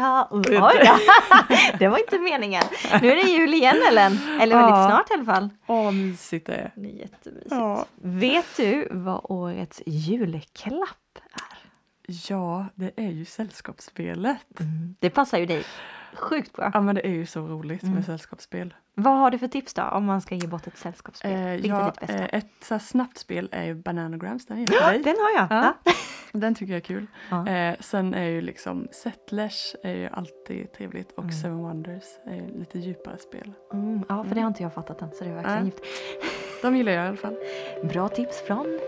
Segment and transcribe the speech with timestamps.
[0.00, 0.28] ha...
[0.30, 0.70] Oj då.
[1.78, 2.62] Det var inte meningen.
[3.02, 4.18] Nu är det jul igen Ellen.
[4.40, 4.86] Eller väldigt Ja.
[4.88, 5.48] snart i alla fall.
[5.66, 6.72] Åh, mysigt det är.
[6.76, 7.50] Jättemysigt.
[7.50, 7.84] Ja.
[8.02, 10.96] Vet du vad årets julklapp?
[12.06, 14.38] Ja, det är ju sällskapsspelet.
[15.00, 15.64] Det passar ju dig
[16.14, 16.70] sjukt bra.
[16.74, 17.94] Ja, men det är ju så roligt Mm.
[17.94, 18.74] med sällskapsspel.
[18.94, 21.32] Vad har du för tips då om man ska ge bort ett sällskapsspel?
[21.32, 22.18] Eh, Vilket är ja, ditt bästa?
[22.28, 25.02] eh, ett så snabbt spel är ju Bananagrams, den till dig.
[25.02, 25.46] Den har jag.
[25.50, 25.74] Ja.
[25.84, 25.92] Ja.
[26.38, 27.06] Den tycker jag är kul.
[27.30, 27.48] Ja.
[27.48, 31.32] Eh, sen är ju liksom Settlers är ju alltid trevligt och Mm.
[31.36, 33.52] Seven Wonders är ju lite djupare spel.
[33.72, 35.80] Mm, ja, för det har inte jag fattat än så det är verkligen djupt.
[36.62, 37.36] De gillar jag i alla fall.
[37.84, 38.80] Bra tips från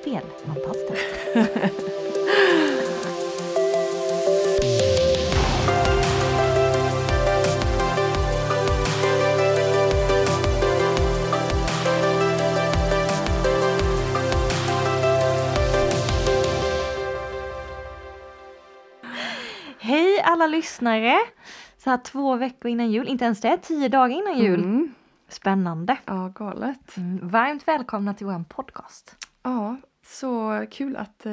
[0.00, 0.96] Spelfantasten.
[20.32, 21.18] alla lyssnare!
[21.78, 24.60] Så här två veckor innan jul, inte ens det, tio dagar innan jul.
[24.60, 24.94] Mm.
[25.28, 25.96] Spännande!
[26.04, 26.96] Ja, galet.
[26.96, 29.16] Mm, varmt välkomna till vår podcast.
[29.42, 31.32] Ja, så kul att eh,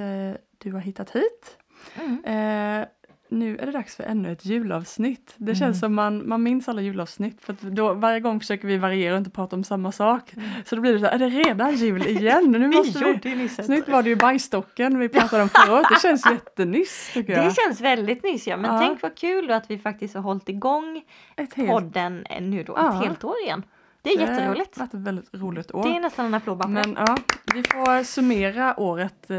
[0.57, 1.57] du har hittat hit.
[1.95, 2.23] Mm.
[2.25, 2.87] Eh,
[3.31, 5.33] nu är det dags för ännu ett julavsnitt.
[5.37, 5.73] Det känns Mm.
[5.79, 9.29] som man, man minns alla julavsnitt för då, varje gång försöker vi variera och inte
[9.29, 10.33] prata om samma sak.
[10.33, 10.49] Mm.
[10.65, 12.51] Så då blir det så här, är det redan jul igen?
[12.51, 13.29] Nu måste vi...
[13.29, 15.85] ju nyss nu var det ju bajsstocken vi pratade om året.
[15.89, 17.45] Det känns jättenyss tycker jag.
[17.45, 18.79] Det känns väldigt nyss ja, men Ja.
[18.79, 21.03] tänk vad kul då att vi faktiskt har hållit igång
[21.35, 22.99] ett helt, podden eh, nu då Ja.
[22.99, 23.63] ett helt år igen.
[24.01, 24.73] Det är jätteroligt.
[24.75, 25.83] Det har varit ett väldigt roligt år.
[25.83, 27.17] Det är nästan en applåd Men ja,
[27.53, 29.37] vi får summera året eh,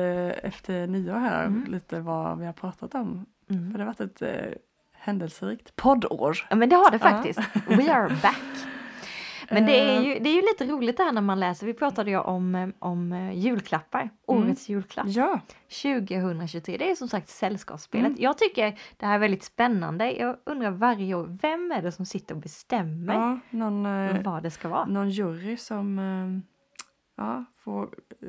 [0.48, 1.64] efter nyår här, Mm.
[1.72, 3.26] lite vad vi har pratat om.
[3.50, 3.58] Det.
[3.58, 3.70] Mm.
[3.70, 4.52] För det har varit ett eh,
[4.92, 6.38] händelserikt poddår.
[6.50, 7.10] Ja men det har det Ja.
[7.10, 7.40] faktiskt.
[7.68, 8.42] We are back.
[9.52, 11.66] Men det är, Eh, ju, det är ju lite roligt det här när man läser.
[11.66, 14.10] Vi pratade ju om, eh, om eh, julklappar.
[14.26, 15.06] Årets julklapp.
[15.08, 15.40] Ja,
[15.82, 16.76] 2023.
[16.78, 18.06] Det är som sagt sällskapsspelet.
[18.06, 18.22] Mm.
[18.22, 20.12] Jag tycker det här är väldigt spännande.
[20.12, 24.42] Jag undrar varje år, vem är det som sitter och bestämmer ja någon, eh, vad
[24.42, 24.84] det ska vara?
[24.86, 26.40] någon jury som eh,
[27.24, 27.82] ja, får
[28.22, 28.28] eh,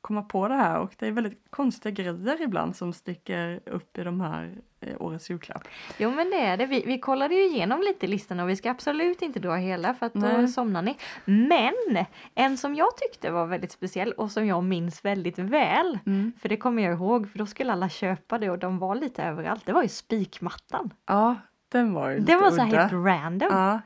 [0.00, 4.02] komma på det här och det är väldigt konstiga grejer ibland som sticker upp i
[4.02, 5.68] de här eh, årets julklapp.
[5.98, 6.66] Jo men det är det.
[6.66, 10.06] Vi, vi kollade ju igenom lite listorna och vi ska absolut inte dra hela för
[10.06, 10.48] att då Nej.
[10.48, 10.96] somnar ni.
[11.24, 15.98] Men en som jag tyckte var väldigt speciell och som jag minns väldigt väl.
[16.06, 16.32] Mm.
[16.40, 19.22] För det kommer jag ihåg för då skulle alla köpa det och de var lite
[19.22, 19.66] överallt.
[19.66, 20.90] Det var ju spikmattan.
[21.06, 21.36] Ja,
[21.68, 23.48] den var ju lite Den var så här helt random.
[23.52, 23.80] Ja.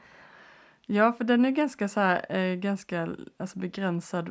[0.86, 4.30] Ja, för den är ganska så här, eh, ganska alltså begränsad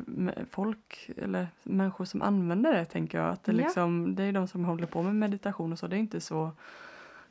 [0.50, 3.30] folk eller människor som använder det tänker jag.
[3.30, 3.58] Att det, Ja.
[3.58, 5.86] liksom, det är de som håller på med meditation och så.
[5.86, 6.50] Det är inte så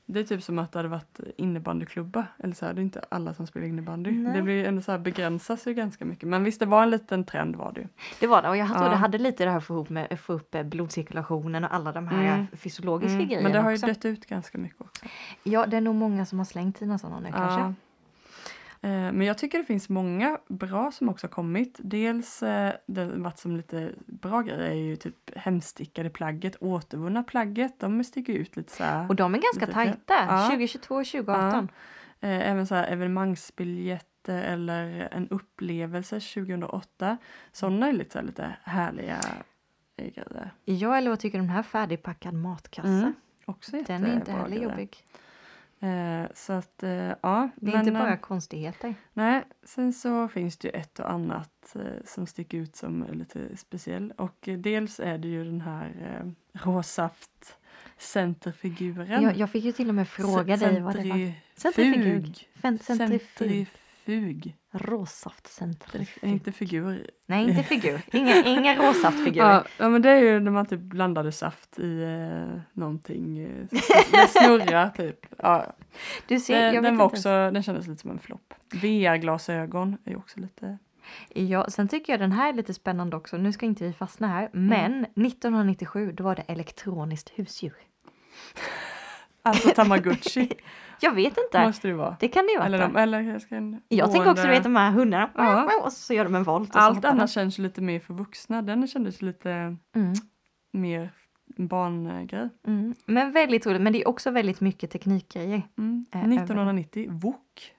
[0.06, 2.25] det är typ som att det hade varit innebandyklubba.
[2.38, 4.11] Eller så här, det är inte alla som spelar innebandy.
[4.11, 4.34] Nej.
[4.35, 6.29] Det blir ändå så här begränsas ju ganska mycket.
[6.29, 7.88] Men visst, det var en liten trend var det ju.
[8.19, 8.90] Det var det och jag tror Ja.
[8.90, 11.91] det hade lite det här för att få, med, få upp eh, blodcirkulationen och alla
[11.91, 12.47] de här Mm.
[12.53, 13.88] fysiologiska Mm, grejerna Men det har ju också.
[13.88, 15.05] dött ut ganska mycket också.
[15.44, 17.59] Ja det är nog många som har slängt sina sådana nu kanske.
[17.59, 17.67] Ja.
[17.67, 17.73] Eh,
[18.89, 21.79] Men jag tycker det finns många bra som också har kommit.
[21.83, 27.79] Dels eh, det varit som lite bra grejer är ju typ hemstickade plagget, återvunna plagget.
[27.79, 29.09] De sticker ut lite så här.
[29.09, 30.25] Och de är ganska Lite- tajta.
[30.27, 30.47] ja.
[30.49, 31.69] 2022 och 2018.
[32.19, 37.17] Eh, Även så här evenemangsbiljetter eller en upplevelse 2008.
[37.51, 39.19] Sådana är lite, så här, lite härliga
[39.97, 40.51] eh, grejer.
[40.66, 42.88] Ja, eller vad tycker du om den här färdigpackad matkasse?
[42.88, 43.13] Mm,
[43.45, 44.63] Också Den är inte heller grejer.
[44.63, 44.97] jobbig.
[45.83, 47.49] Eh, Så att eh, ja.
[47.55, 48.95] Det är men, inte bara eh, konstigheter.
[49.13, 53.57] Nej, sen så finns det ju ett och annat eh, som sticker ut som lite
[53.57, 54.13] speciell.
[54.17, 56.31] Och eh, dels är det ju den här eh,
[56.66, 57.57] råsaft
[57.97, 59.23] centerfiguren.
[59.23, 61.33] Jag, jag fick ju till och med fråga dig vad det var.
[61.55, 62.47] Centrifug.
[62.81, 63.67] Centrifug.
[64.06, 64.56] Centrifug.
[64.72, 66.30] Råsaft Det centrifug.
[66.30, 67.09] är inte figur.
[67.25, 68.02] Nej, inte figur.
[68.12, 69.47] Inga, inga råsaftfigurer.
[69.50, 73.40] Ja, ja, men det är ju när man typ blandade saft i eh, någonting.
[73.40, 73.66] Eh,
[74.12, 75.25] det snurrar typ.
[75.38, 75.66] Ja,
[76.28, 77.16] Du ser, den, jag den, var inte.
[77.16, 78.53] också, den kändes lite som en flopp.
[78.74, 80.78] VR-glasögon är ju också lite...
[81.30, 83.38] Ja, sen tycker jag den här är lite spännande också.
[83.38, 84.50] Nu ska inte vi fastna här.
[84.53, 84.68] Mm.
[84.68, 87.74] Men 1997 då var det elektroniskt husdjur.
[89.43, 90.49] Alltså tamagotchi.
[90.99, 91.66] Jag vet inte.
[91.66, 92.17] Måste det vara.
[92.19, 92.66] Det kan det ju vara.
[92.66, 95.29] Eller, de, eller jag ska en Jag tänker också du vet de här hundarna.
[95.35, 95.81] Ja.
[95.85, 96.75] Och så gör de en volt.
[96.75, 98.61] Allt annat känns lite mer för vuxna.
[98.61, 99.49] Den kändes lite
[99.95, 100.13] Mm.
[100.72, 101.09] mer
[101.57, 102.49] barngrej.
[102.67, 102.95] Mm.
[103.05, 103.81] Men väldigt roligt.
[103.81, 105.61] Men det är också väldigt mycket teknikgrejer.
[105.78, 106.05] Mm.
[106.11, 107.73] Äh, 1990, Wok.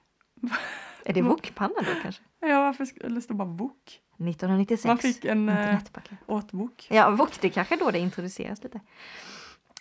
[1.05, 2.23] Är det wokpanna då kanske?
[2.39, 4.01] Ja, varför eller står bara Wok?
[4.13, 4.85] 1996.
[4.85, 5.79] Man fick en eh,
[6.25, 6.87] åt Wok.
[6.89, 8.79] Ja, wok det kanske då det introduceras lite.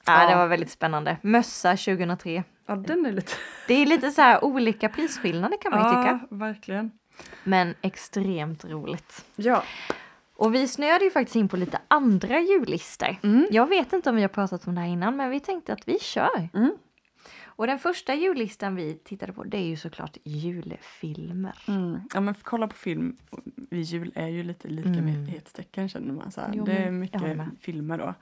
[0.06, 0.28] Ja, Ja.
[0.30, 1.16] det var väldigt spännande.
[1.22, 2.44] Mössa 2003.
[2.66, 3.32] Ja, den är lite...
[3.68, 6.20] Det är lite så här olika prisskillnader kan man ju tycka.
[6.30, 6.90] Ja, verkligen.
[7.44, 9.24] Men extremt roligt.
[9.36, 9.62] Ja.
[10.36, 13.16] Och vi snöade ju faktiskt in på lite andra jullistor.
[13.22, 13.46] Mm.
[13.50, 15.88] Jag vet inte om vi har pratat om det här innan men vi tänkte att
[15.88, 16.48] vi kör.
[16.54, 16.72] Mm.
[17.56, 21.58] Och den första jullistan vi tittade på det är ju såklart julfilmer.
[21.68, 22.00] Mm.
[22.14, 23.16] Ja men kolla på film
[23.70, 25.14] vid jul är ju lite lika med
[25.76, 25.88] Mm.
[25.88, 26.30] känner man.
[26.32, 26.40] Så.
[26.52, 27.22] Jo, det är mycket
[27.60, 28.14] filmer då.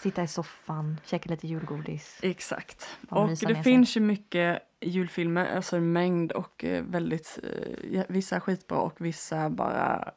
[0.00, 2.18] Sitta i soffan, käka lite julgodis.
[2.22, 2.88] Exakt.
[3.08, 7.38] Och det finns ju mycket julfilmer, alltså en mängd och eh, väldigt,
[7.92, 10.12] eh, vissa är skitbra och vissa bara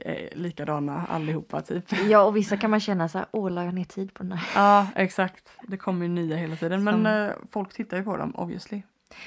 [0.00, 1.84] eh, likadana allihopa typ.
[2.08, 4.32] Ja, och vissa kan man känna så här, åh, la jag ner tid på den
[4.32, 4.60] här?
[4.62, 8.16] Ja exakt, det kommer ju nya hela tiden men Som- eh, folk tittar ju på
[8.16, 8.82] dem obviously.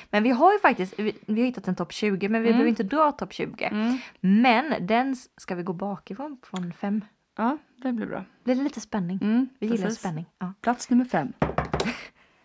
[0.09, 2.57] Men vi har ju faktiskt, vi, vi har hittat en topp 20, men vi Mm.
[2.57, 3.65] behöver inte dra topp 20.
[3.65, 3.97] Mm.
[4.19, 7.01] Men den ska vi gå bakifrån, från fem.
[7.37, 8.23] Ja, det blir bra.
[8.43, 9.19] Blir det lite spänning?
[9.21, 9.99] Mm, Vi gillar precis.
[9.99, 10.25] spänning.
[10.39, 10.53] Ja.
[10.61, 11.33] Plats nummer fem.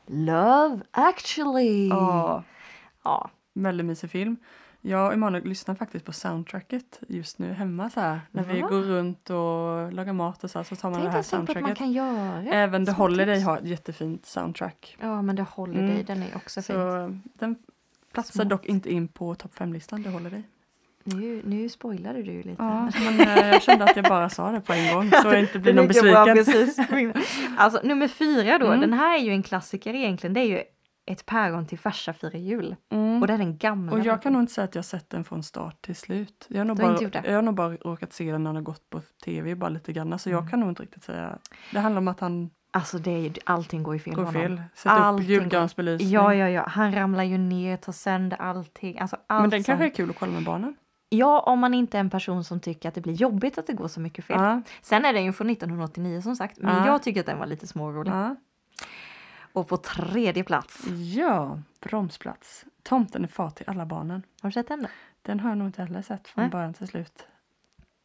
[0.07, 1.89] Love actually!
[1.89, 2.43] Ja,
[3.05, 3.31] Ja.
[3.55, 4.37] väldigt mysig film.
[4.81, 8.21] Jag och Emanuel lyssnar faktiskt på soundtracket just nu hemma så här.
[8.31, 11.11] När vi går runt och lagar mat och så, här, så tar man Tänk det
[11.13, 11.79] här att man soundtracket.
[11.79, 12.43] kan göra.
[12.43, 14.97] Även The Holiday har ett jättefint soundtrack.
[15.01, 15.91] Ja, men håller dig.
[15.91, 16.05] Mm.
[16.05, 17.23] Den är också fin.
[17.35, 17.57] Den
[18.13, 20.43] platsar dock inte in på topp fem-listan, det håller dig.
[21.05, 22.55] Nu, nu spoilade du lite.
[22.63, 25.41] Ja, men eh, jag kände att jag bara sa det på en gång så jag
[25.41, 27.13] inte blir någon besviken.
[27.57, 28.81] Alltså nummer fyra då, Mm.
[28.81, 30.35] den här är ju en klassiker egentligen.
[30.35, 30.63] Det är ju
[31.07, 32.77] ett päron till farsa firar jul.
[32.93, 33.21] Mm.
[33.21, 33.93] Och det är den gamla.
[33.93, 36.47] Och jag kan nog inte säga att jag sett den från start till slut.
[36.49, 38.91] Jag har nog, bara, jag har nog bara råkat se den när den har gått
[38.91, 40.19] på tv bara lite grann.
[40.19, 40.51] Så jag Mm.
[40.51, 41.39] kan nog inte riktigt säga.
[41.73, 44.63] Det handlar om att han Alltså det är ju, allting går ju fel går fel.
[44.75, 46.11] Sätter upp Allting julgransbelysning.
[46.11, 46.65] Ja, ja, ja.
[46.69, 48.99] Han ramlar ju ner, tar sönder allting.
[48.99, 49.73] Alltså allt Men den som...
[49.73, 50.77] kanske är kul att kolla med barnen.
[51.09, 53.73] Ja, om man inte är en person som tycker att det blir jobbigt att det
[53.73, 54.37] går så mycket fel.
[54.41, 56.87] Ja, Sen är den ju från 1989 som sagt, men Ja.
[56.87, 58.13] jag tycker att den var lite smårolig.
[58.13, 58.37] ja.
[59.53, 62.65] Och på tredje plats, ja, bromsplats.
[62.83, 64.23] Tomten är far till alla barnen.
[64.43, 64.89] har du sett den då?
[65.23, 66.51] Den har jag nog inte heller sett från Nej.
[66.51, 67.27] början till slut.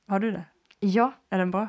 [0.08, 0.44] Har du det?
[0.80, 1.12] Ja.
[1.30, 1.68] Är den bra?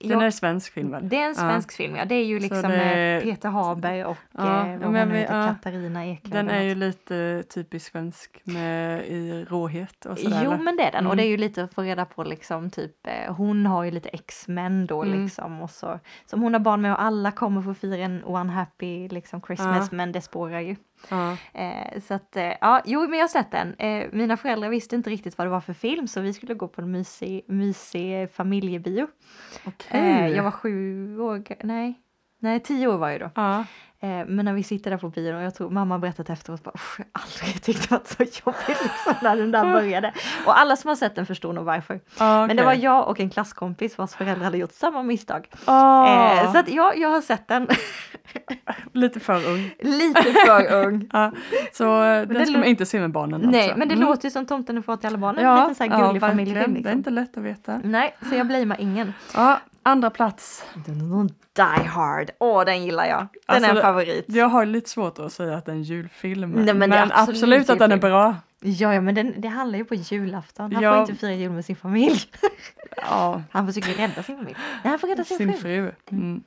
[0.00, 0.24] Den ja.
[0.26, 1.08] är svensk film väl?
[1.08, 2.04] Det är en svensk film, ja.
[2.04, 5.36] Det är ju liksom det- med Peter Haber och Ja, eh, ja, vad men heter,
[5.40, 5.46] ja.
[5.62, 6.32] Katarina Eklöf.
[6.32, 10.42] Den är ju lite typiskt svensk med i råhet och sådär.
[10.44, 11.16] Jo men det är den och Mm.
[11.16, 14.08] det är ju lite att få reda på liksom typ eh, hon har ju lite
[14.08, 15.22] X-Men då Mm.
[15.22, 18.52] liksom och så som hon har barn med och alla kommer få fira en one
[18.52, 19.96] happy liksom Christmas Ja.
[19.96, 20.76] men det spårar ju.
[21.08, 21.36] Ja.
[21.54, 23.74] Eh, så att eh, ja, jo men jag har sett den.
[23.74, 26.68] Eh, mina föräldrar visste inte riktigt vad det var för film så vi skulle gå
[26.68, 29.06] på en mysig, mysig familjebio.
[29.90, 31.94] Eh, jag var sju år, nej,
[32.38, 33.30] nej tio år var jag då.
[33.34, 33.64] Ja.
[34.00, 36.70] Eh, men när vi sitter där på bion och jag tror mamma berättat efteråt bara
[36.74, 40.12] "Usch, jag har aldrig tyckt det varit så jobbigt liksom när den där började.
[40.46, 42.00] Och alla som har sett den förstår nog varför.
[42.18, 45.48] Ja, Men det var jag och en klasskompis vars föräldrar hade gjort samma misstag.
[45.64, 47.68] Ah, Eh, så att ja, jag har sett den.
[48.92, 49.70] Lite för ung.
[49.80, 51.08] Lite för ung.
[51.12, 51.32] Ja,
[51.72, 53.78] så eh, den det ska man inte se med barnen Nej, alltså.
[53.78, 54.06] men det Mm.
[54.08, 55.44] låter ju som Tomten är far till alla barnen.
[55.44, 56.54] ja, en liten så här ja, gullig familjefilm.
[56.58, 56.82] verkligen.
[56.82, 56.98] Det är Liksom.
[56.98, 57.80] inte lätt att veta.
[57.84, 59.14] Nej, så jag blamear ingen.
[59.34, 60.64] Ja, andra plats.
[61.56, 63.18] Die Hard, åh den gillar jag.
[63.18, 64.24] Den Alltså, är en favorit.
[64.28, 66.50] Jag har lite svårt att säga att det är en julfilm.
[66.50, 68.36] Nej, men men absolut absolut, att den är bra.
[68.60, 70.72] Ja, ja men den, det handlar ju på julafton.
[70.72, 70.92] Han Ja.
[70.92, 72.20] får inte fira jul med sin familj.
[73.10, 74.56] Ja, Han försöker rädda sin familj.
[74.84, 75.92] Nej, han får rädda sin, sin fru.
[76.10, 76.42] Mm.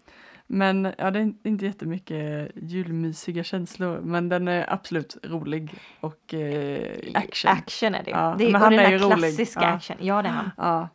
[0.48, 4.00] Men ja, det är inte jättemycket julmysiga känslor.
[4.02, 7.52] Men den är absolut rolig och eh, action.
[7.52, 8.12] Action är det.
[8.12, 9.18] Ja, det är, men han den är ju rolig.
[9.18, 9.68] klassiska Ja.
[9.68, 9.98] action.
[10.00, 10.52] Ja, det är han.
[10.58, 10.90] Ja,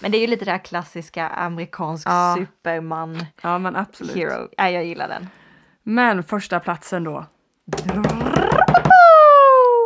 [0.00, 2.34] Men det är ju lite det där klassiska amerikansk Ja.
[2.38, 4.16] superman ja, men absolut.
[4.16, 4.48] hero.
[4.56, 5.28] Ja, jag gillar den.
[5.82, 7.24] Men första platsen då.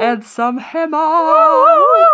[0.02, 0.96] Ensam hemma!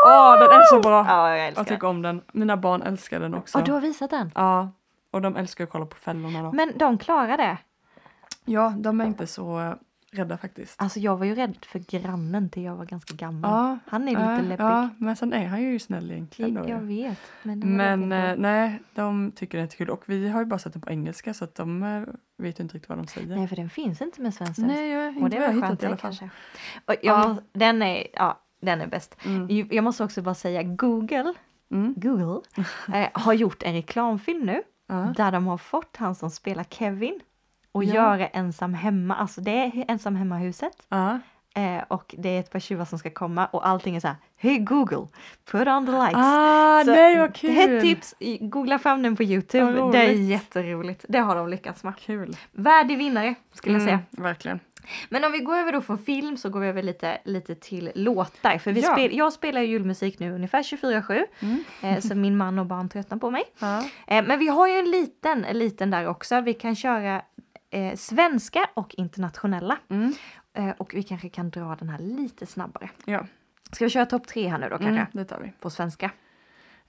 [0.06, 1.04] Åh, den är så bra!
[1.09, 2.23] Ja, jag Jag tycker om den.
[2.33, 3.59] Mina barn älskar den också.
[3.59, 4.30] Ja, du har visat den.
[4.35, 4.73] Ja,
[5.11, 6.52] och de älskar att kolla på fällorna då.
[6.52, 7.59] Men de klarar det.
[8.45, 9.73] Ja, de är inte så eh,
[10.12, 10.83] rädda faktiskt.
[10.83, 13.50] Alltså jag var ju rädd för grannen till jag var ganska gammal.
[13.50, 14.64] Ja, Han är ja, lite läbbig.
[14.64, 16.69] Ja, men sen är han ju snäll egentligen då.
[16.69, 17.19] jag vet.
[17.42, 19.90] Men, det Men eh, nej, de tycker det är kul.
[19.90, 22.02] Och vi har ju bara sett den på engelska så att de eh,
[22.38, 23.37] vet ju inte riktigt vad de säger.
[23.37, 24.59] Nej, för den finns inte med svenskt.
[24.59, 26.11] Nej, jag, Och inte det vad jag var skönt i alla det fall.
[26.19, 26.31] kanske.
[26.85, 29.16] Och ja, den är, ja, den är bäst.
[29.25, 29.69] Mm.
[29.71, 31.35] Jag måste också bara säga Google,
[31.71, 31.95] Mm.
[31.97, 32.40] Google
[32.95, 34.62] eh, har gjort en reklamfilm nu
[35.16, 37.21] där de har fått han som spelar Kevin
[37.73, 37.95] och Ja.
[37.95, 39.14] göra ensam hemma.
[39.14, 41.19] Alltså det är ensam hemma huset Ja.
[41.55, 44.17] eh, och det är ett par tjuvar som ska komma och allting är så här.
[44.37, 45.07] Hej Google,
[45.50, 46.14] put on the lights.
[46.17, 47.55] Ah, Så nej vad kul!
[47.55, 49.73] Det är ett tips, googla fram den på Youtube.
[49.93, 50.29] Det är roligt.
[50.31, 51.05] jätteroligt.
[51.09, 51.97] Det har de lyckats med.
[51.97, 52.37] Kul.
[52.52, 54.00] Värdig vinnare skulle jag säga.
[54.12, 54.61] Mm, verkligen.
[55.09, 57.91] Men om vi går över då från film så går vi över lite, lite till
[57.95, 58.59] låtar.
[58.59, 58.93] För vi Ja.
[58.93, 61.25] spel, jag spelar ju julmusik nu ungefär 24-7.
[61.41, 61.64] Mm.
[61.83, 63.43] Eh, så min man och barn tröttnar på mig.
[63.59, 63.85] Ja.
[64.07, 66.41] Eh, men vi har ju en liten, en liten där också.
[66.41, 67.23] Vi kan köra
[67.73, 69.79] eh, svenska och internationella.
[69.88, 70.14] Mm.
[70.55, 72.91] Eh, och vi kanske kan dra den här lite snabbare.
[73.05, 73.26] Ja.
[73.73, 74.88] Ska vi köra topp tre här nu då kanske?
[74.88, 75.52] Mm, det tar vi.
[75.61, 76.11] På svenska.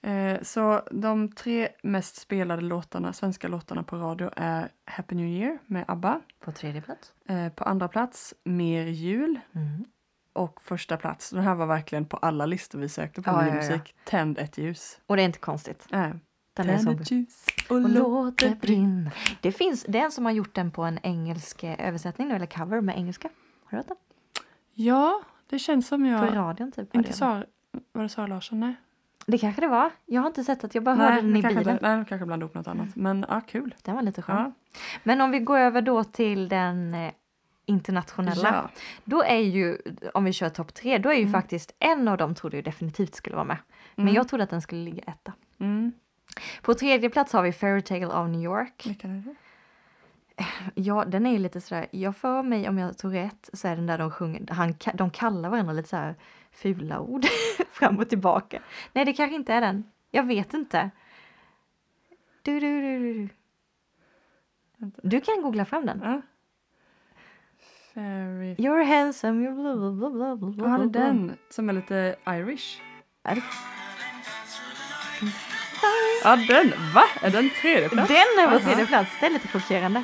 [0.02, 5.58] Eh, så de tre mest spelade låtarna, svenska låtarna på radio är Happy New Year
[5.66, 6.20] med ABBA.
[6.40, 7.12] På tredje plats.
[7.28, 9.40] Eh, på andra plats Mer jul.
[9.54, 9.84] Mm.
[10.32, 13.46] Och första plats, den här var verkligen på alla listor vi sökte på Ja, med
[13.46, 13.54] ja, ja.
[13.54, 13.94] musik.
[14.04, 15.00] Tänd ett ljus.
[15.06, 15.86] Och det är inte konstigt.
[15.92, 16.10] Äh.
[16.54, 19.10] Den är så ljus och, och låt det brinna.
[19.40, 22.34] Det finns det är en som har gjort den på en engelsk eh, översättning nu,
[22.34, 23.28] eller cover med engelska.
[23.64, 23.96] Har du hört den?
[24.74, 26.36] Ja, det känns som På jag...
[26.36, 26.94] radion typ.
[26.94, 27.16] Inte det.
[27.16, 27.44] Sara,
[27.92, 28.60] var det Sara Larsson?
[28.60, 28.74] Nej.
[29.26, 29.90] Det kanske det var.
[30.06, 31.78] Jag har inte sett att jag bara hörde den i kanske, bilen.
[31.82, 32.96] nej, kanske blandade ihop något annat.
[32.96, 33.74] Men ja, kul.
[33.82, 34.36] Den var lite skön.
[34.36, 34.52] Ja.
[35.02, 37.12] Men om vi går över då till den eh,
[37.66, 38.48] internationella.
[38.54, 38.70] Ja.
[39.04, 39.78] Då är ju,
[40.14, 41.32] om vi kör topp tre, då är ju Mm.
[41.32, 43.56] faktiskt en av dem trodde jag definitivt skulle vara med.
[43.94, 44.14] Men Mm.
[44.14, 45.32] jag trodde att den skulle ligga etta.
[45.58, 45.92] Mm.
[46.62, 48.86] På tredje plats har vi Fairytale of New York.
[48.86, 49.34] Vilken är det?
[50.74, 53.76] Ja, den är ju lite sådär, jag för mig om jag tog rätt så är
[53.76, 56.14] den där de sjunger, han, de kallar varandra lite så
[56.52, 57.24] fula ord
[57.70, 58.62] fram och tillbaka.
[58.92, 59.84] Nej, det kanske inte är den.
[60.10, 60.90] Jag vet inte.
[62.42, 63.28] Du, du, du, du,
[65.02, 65.20] du.
[65.20, 66.00] Kan googla fram den.
[66.04, 66.22] Ja.
[67.94, 68.54] Fairy...
[68.54, 70.68] You're handsome, you're bla bla bla bla bla bla.
[70.68, 72.80] Ja, den som är lite Irish.
[73.22, 73.42] Är det-
[76.24, 76.72] Ja, den!
[76.94, 77.04] Va?
[77.22, 78.08] Är den tredje plats?
[78.08, 80.02] Den är på tredje plats, det är lite chockerande.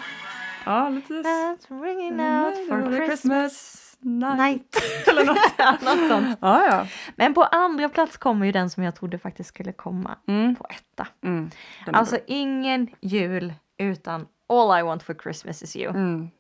[0.65, 1.13] Ja, lite...
[1.15, 4.39] That's ringing out for Christmas night.
[4.39, 4.77] night.
[5.09, 5.59] Eller något.
[5.83, 6.39] Något sånt.
[6.41, 6.87] Ja, ja.
[7.17, 10.57] Men på andra plats kommer ju den som jag trodde faktiskt skulle komma Mm.
[10.57, 11.07] på etta.
[11.25, 11.51] Mm.
[11.93, 12.25] Alltså bra.
[12.27, 15.91] ingen jul utan All I want for Christmas is you.
[15.91, 16.31] Mm.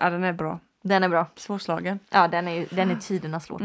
[0.00, 0.60] Ja, den är bra.
[0.82, 1.26] Den är bra.
[1.36, 1.98] Svårslagen.
[2.10, 3.60] Ja, den är, den är tidernas låt.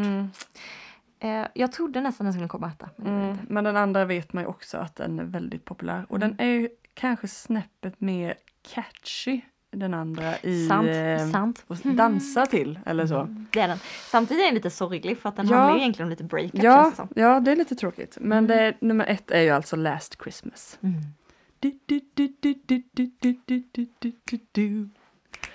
[1.20, 2.90] Eh, jag trodde nästan den skulle komma etta.
[2.96, 6.06] Men, mm, men, den andra vet man ju också att den är väldigt populär.
[6.10, 6.30] Och mm.
[6.30, 9.42] den är ju kanske snäppet mer catchy
[9.72, 10.68] den andra i...
[10.68, 11.64] Sant, eh, sant.
[11.68, 13.20] Och dansa till eller så.
[13.20, 13.78] Mm, det är den.
[14.12, 15.58] Samtidigt är den lite sorglig för att den ja.
[15.58, 17.22] handlar egentligen om lite breakup ja, det.
[17.22, 18.18] Ja, det är lite tråkigt.
[18.22, 18.48] Men mm.
[18.48, 20.80] det, nummer ett är ju alltså Last Christmas.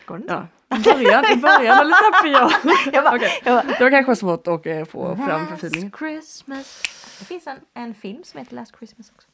[0.07, 0.27] Går den?
[0.29, 0.47] Ja,
[0.77, 2.51] i början, i början är lite piano.
[2.93, 5.93] Jag bara, Okej, jag bara, Det var kanske svårt att eh, få fram Last förfilningen.
[5.99, 6.83] Christmas.
[7.19, 9.29] Det finns en, en film som heter Last Christmas också.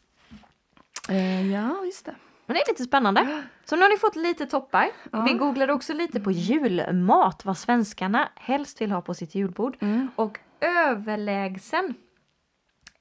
[1.12, 2.14] Eh, ja, just det.
[2.46, 3.42] Men det är lite spännande.
[3.64, 4.88] Så nu har ni fått lite toppar.
[5.12, 5.22] Ja.
[5.22, 9.76] Vi googlade också lite på julmat, vad svenskarna helst vill ha på sitt julbord.
[9.80, 10.08] Mm.
[10.16, 11.94] Och överlägsen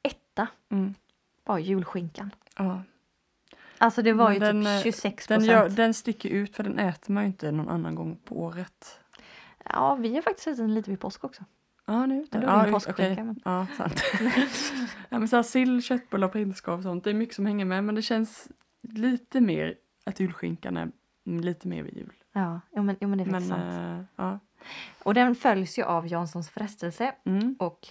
[0.03, 0.95] etta Mm.
[1.43, 2.31] var julskinkan.
[2.57, 2.81] Ja.
[3.77, 6.63] Alltså det var Men ju den, eh, typ 26 Den, gör, den sticker ut för
[6.63, 8.99] den äter man ju inte någon annan gång på året.
[9.69, 11.43] Ja, vi har faktiskt ätit den lite vid påsk också.
[11.85, 12.25] Ja, nu.
[12.31, 13.23] Men är ja, påskskinka, okej.
[13.23, 14.03] men- Ja, sant.
[15.09, 17.03] ja, men så här, sill, köttbullar, prinskorv och sånt.
[17.03, 17.83] Det är mycket som hänger med.
[17.83, 18.47] Men det känns
[18.81, 20.91] lite mer att julskinkan är
[21.23, 22.13] lite mer vid jul.
[22.33, 23.99] Ja, jo, men, jo, men det är Men faktiskt sant.
[23.99, 24.39] eh, ja.
[25.03, 27.55] Och den följs ju av Janssons frestelse Mm.
[27.59, 27.87] och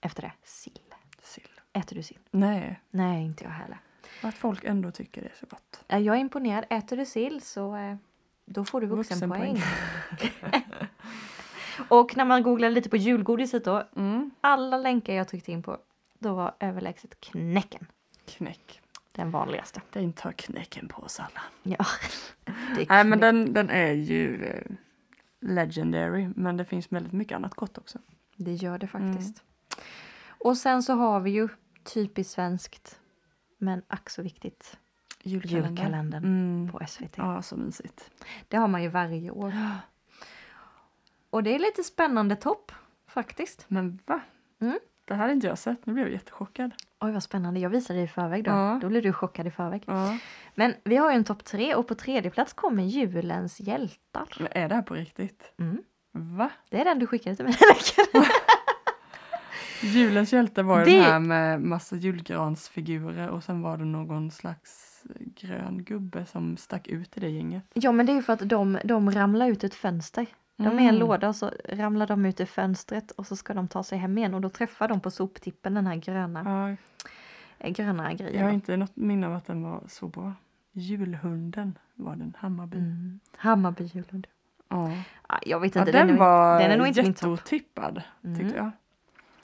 [0.00, 0.78] efter det sill.
[1.22, 1.48] Sill.
[1.72, 2.18] Äter du sill?
[2.30, 3.78] Nej, Nej, inte jag heller.
[4.28, 5.84] Att folk ändå tycker det är så gott.
[5.86, 6.64] Jag är imponerad.
[6.70, 7.96] Äter du sill så eh,
[8.46, 9.62] då får du vuxenpoäng.
[10.10, 10.62] Vuxenpoäng.
[11.88, 14.30] och när man googlar lite på julgodiset då, Mm.
[14.40, 15.78] alla länkar jag tryckte in på,
[16.18, 17.86] då var överlägset knäcken
[18.26, 18.80] Knäck.
[19.12, 19.80] den vanligaste.
[19.92, 21.40] Den tar knäcken på oss alla.
[21.62, 21.84] Ja,
[22.88, 24.62] Nej men den, den är ju eh,
[25.40, 26.28] legendary.
[26.36, 27.98] Men det finns väldigt mycket annat gott också.
[28.36, 29.12] det gör det Mm.
[29.12, 29.42] faktiskt.
[30.44, 31.48] Och sen så har vi ju
[31.84, 32.99] typiskt svenskt,
[33.60, 34.78] men ack så viktigt,
[35.22, 36.72] julkalendern Mm.
[36.72, 37.16] på SVT.
[37.16, 38.10] Ja, så mysigt.
[38.48, 39.52] Det har man ju varje år.
[41.30, 42.72] Och det är lite spännande topp
[43.06, 43.64] faktiskt.
[43.68, 44.20] Men va?
[44.60, 44.78] Mm.
[45.04, 45.86] Det här hade inte jag sett.
[45.86, 46.70] Nu blev jag jättechockad.
[47.00, 48.50] Oj vad spännande, jag visade det i förväg då.
[48.50, 48.78] Ja.
[48.82, 49.82] Då blev du chockad i förväg.
[49.86, 50.18] Ja.
[50.54, 54.28] Men vi har ju en topp tre och på tredje plats kommer julens hjältar.
[54.38, 55.52] Men är det här på riktigt?
[55.58, 55.82] Mm.
[56.12, 56.50] Va?
[56.70, 57.54] Det är den du skickade till mig.
[59.82, 65.02] Julens hjälte var Det- den här med massa julgransfigurer och sen var det någon slags
[65.18, 67.64] grön gubbe som stack ut i det gänget.
[67.74, 70.26] ja men det är ju för att de, de ramlar ut ett fönster.
[70.56, 70.96] De är i en Mm.
[70.98, 74.18] låda och så ramlar de ut ur fönstret och så ska de ta sig hem
[74.18, 76.76] igen och då träffar de på soptippen den här gröna, Ja,
[77.58, 78.42] eh, gröna jag grejen.
[78.42, 78.54] har då.
[78.54, 80.32] inte något minne av att den var så bra.
[80.72, 82.78] Julhunden var den, Hammarby.
[82.78, 83.20] Mm.
[83.36, 84.26] Hammarby julhund.
[84.68, 84.90] Ja.
[85.46, 87.30] Jag vet Ja, inte, den, är, nog- var den är nog inte min topp.
[87.30, 88.56] jätteotippad tyckte Mm.
[88.56, 88.70] jag.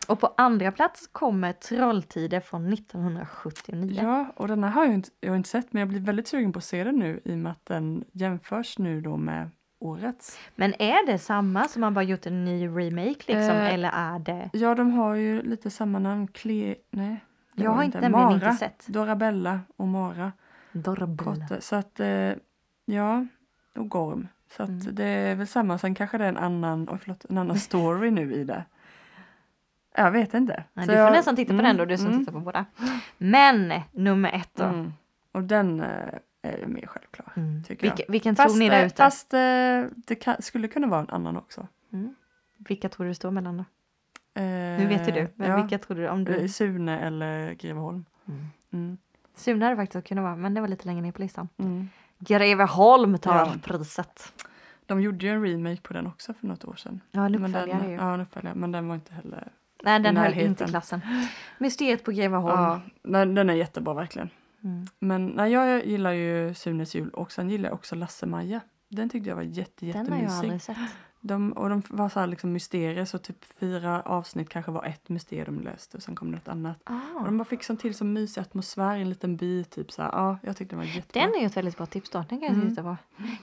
[0.09, 4.01] Och på andra plats kommer Trolltider från 1979.
[4.03, 6.29] Ja, och den här har jag inte, jag har inte sett men jag blir väldigt
[6.29, 9.51] sugen på att se den nu i och med att den jämförs nu då med
[9.79, 10.39] årets.
[10.55, 13.57] Men är det samma som man bara gjort en ny remake liksom?
[13.57, 14.51] Eh, eller är det?
[14.53, 16.29] Ja, de har ju lite samma namn.
[16.29, 16.75] Cle...
[16.91, 17.25] Nej.
[17.55, 18.87] Jag har inte, nämligen inte sett.
[18.87, 20.33] Dorabella och Mara.
[20.73, 21.61] Dorabella.
[21.61, 22.33] Så att, eh,
[22.85, 23.27] ja,
[23.79, 24.29] och Gorm.
[24.57, 24.95] Så att Mm.
[24.95, 25.79] det är väl samma.
[25.79, 28.65] Sen kanske det är en annan, oj förlåt, en annan story nu i det.
[29.97, 30.65] Jag vet inte.
[30.75, 32.65] Så du får jag- nästan titta på den då, du som mm, tittar på båda.
[33.19, 34.65] Men nummer ett då.
[34.65, 34.93] mm.
[35.33, 35.87] Och den eh,
[36.43, 37.33] är ju mer självklar.
[37.37, 37.65] Mm.
[37.65, 37.97] tycker jag.
[37.97, 38.97] Vilka, vilken Fast, tror ni där eh, ute?
[38.97, 41.67] fast eh, det kan, skulle kunna vara en annan också.
[41.93, 42.15] Mm.
[42.59, 43.65] Vilka tror du står mellan då?
[44.41, 44.45] Eh,
[44.79, 46.49] Nu vet ju du, men ja, vilka tror du om du...
[46.49, 48.05] Sune eller Greveholm.
[48.29, 48.41] Mm.
[48.73, 48.99] Mm.
[49.35, 51.49] Sune hade faktiskt kunnat vara, men det var lite längre ner på listan.
[51.59, 51.89] Mm.
[52.19, 53.53] Greveholm tar Ja.
[53.63, 54.33] priset.
[54.87, 57.01] De gjorde ju en remake på den också för något år sedan.
[57.11, 59.49] Ja, en uppföljare ja, en uppföljare, men den var inte heller...
[59.83, 61.01] Nej, den höll inte klassen.
[61.59, 62.61] Mysteriet på Greveholm.
[62.61, 64.31] Ja, den, den är jättebra verkligen.
[64.65, 64.87] Mm.
[64.99, 68.61] Men nej, jag gillar ju Sunes jul och sen gillar jag också Lasse-Maja.
[68.89, 70.61] Den tyckte jag var jätte, Den har jag aldrig jättemysig.
[70.77, 70.77] sett.
[71.21, 75.09] De, och de var så här liksom mysterier så typ fyra avsnitt kanske var ett
[75.09, 76.79] mysterium de löste och sen kom det något annat.
[76.83, 77.25] Och Ah.
[77.25, 80.11] de bara fick sån till som mysig atmosfär i en liten by typ så här.
[80.13, 81.23] Ja, jag tyckte den var jättebra.
[81.27, 82.19] Den är ju ett väldigt bra tips då.
[82.29, 82.69] Den kan jag Mm.
[82.71, 82.97] titta på.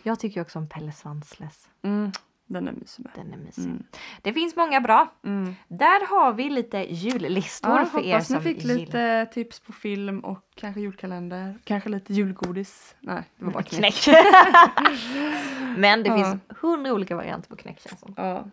[0.03, 1.69] Jag tycker ju också om Pelle Svanslös.
[1.81, 2.11] Mm,
[2.53, 3.11] den är mysig med.
[3.15, 3.63] Den är mysig.
[3.65, 3.83] Mm.
[4.21, 5.13] Det finns många bra.
[5.25, 5.55] Mm.
[5.67, 8.75] Där har vi lite jullistor Ja, för er som fick gillar.
[8.75, 11.57] lite tips på film och kanske julkalender.
[11.63, 12.95] Kanske lite julgodis.
[12.99, 13.93] Nej, det var bara knäck.
[13.95, 14.17] knäck.
[15.77, 16.15] Men det Ja.
[16.15, 18.13] finns hundra olika varianter på knäck känns som.
[18.17, 18.45] Ja.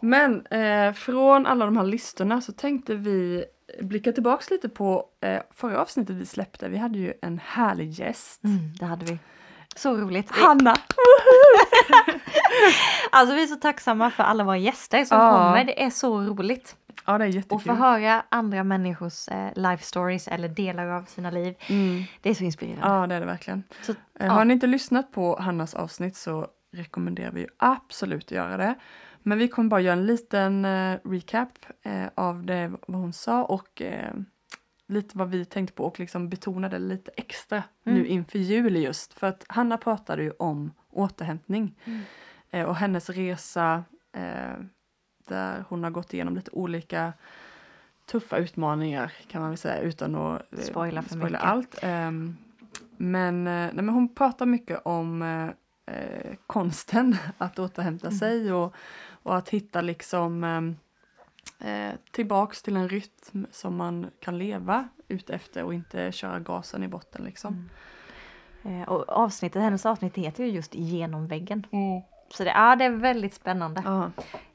[0.00, 3.44] Men eh, från alla de här listorna så tänkte vi
[3.80, 6.68] blicka tillbaks lite på eh, förra avsnittet vi släppte.
[6.68, 8.44] Vi hade ju en härlig gäst.
[8.44, 9.18] Mm, det hade vi.
[9.76, 10.30] Så roligt.
[10.30, 10.76] Hanna!
[13.10, 15.30] alltså vi är så tacksamma för alla våra gäster som Ja.
[15.32, 15.64] kommer.
[15.64, 16.76] Det är så roligt.
[17.06, 17.60] Ja, det är Och jättekul.
[17.60, 21.54] få höra andra människors eh, life stories eller delar av sina liv.
[21.68, 22.02] Mm.
[22.20, 22.86] Det är så inspirerande.
[22.86, 23.62] Ja, det är det verkligen.
[23.82, 24.32] Så, Eh, ja.
[24.32, 28.74] Har ni inte lyssnat på Hannas avsnitt så rekommenderar vi absolut att göra det.
[29.22, 31.48] Men vi kommer bara göra en liten eh, recap
[31.84, 34.12] eh, av det vad hon sa och eh,
[34.88, 37.98] lite vad vi tänkte på och liksom betonade lite extra Mm.
[37.98, 39.18] nu inför jul just.
[39.18, 42.00] För att Hanna pratade ju om återhämtning Mm.
[42.50, 44.54] eh, och hennes resa eh,
[45.28, 47.12] där hon har gått igenom lite olika
[48.06, 51.78] tuffa utmaningar kan man väl säga utan att eh, Spoila för spoila allt.
[51.82, 52.36] Ehm,
[52.96, 55.22] men, nej, men hon pratar mycket om
[55.86, 58.18] eh, konsten att återhämta Mm.
[58.18, 58.74] sig och,
[59.22, 60.44] och att hitta liksom
[61.58, 66.82] eh, tillbaks till en rytm som man kan leva ut efter och inte köra gasen
[66.82, 67.54] i botten liksom.
[67.54, 67.60] Eh,
[68.86, 71.66] och avsnittet, hennes avsnitt heter ju just Genom väggen.
[72.34, 73.82] Så det, ja, det är väldigt spännande.
[73.84, 74.10] Ja.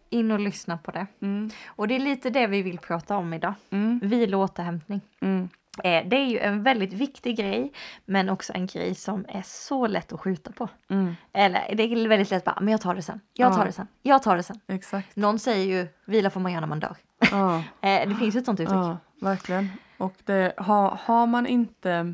[0.09, 1.07] In och lyssna på det.
[1.21, 3.53] Mm, Och det är lite det vi vill prata om idag.
[3.69, 5.01] mm, Vila och återhämtning.
[5.21, 5.49] mm,
[5.83, 7.71] Eh, det är ju en väldigt viktig grej
[8.05, 10.67] men också en grej som är så lätt att skjuta på.
[10.89, 13.65] mm, Eller det är väldigt lätt bara, men jag tar det sen, jag tar Ja.
[13.65, 14.59] det sen, jag tar det sen.
[14.67, 15.15] exakt.
[15.15, 16.95] Någon säger ju, vila får man göra när man dör.
[17.31, 17.63] Ja.
[17.81, 18.77] Eh, det finns ju ett sånt uttryck.
[18.77, 19.69] Ja, verkligen.
[19.97, 22.13] Och det, har, har man inte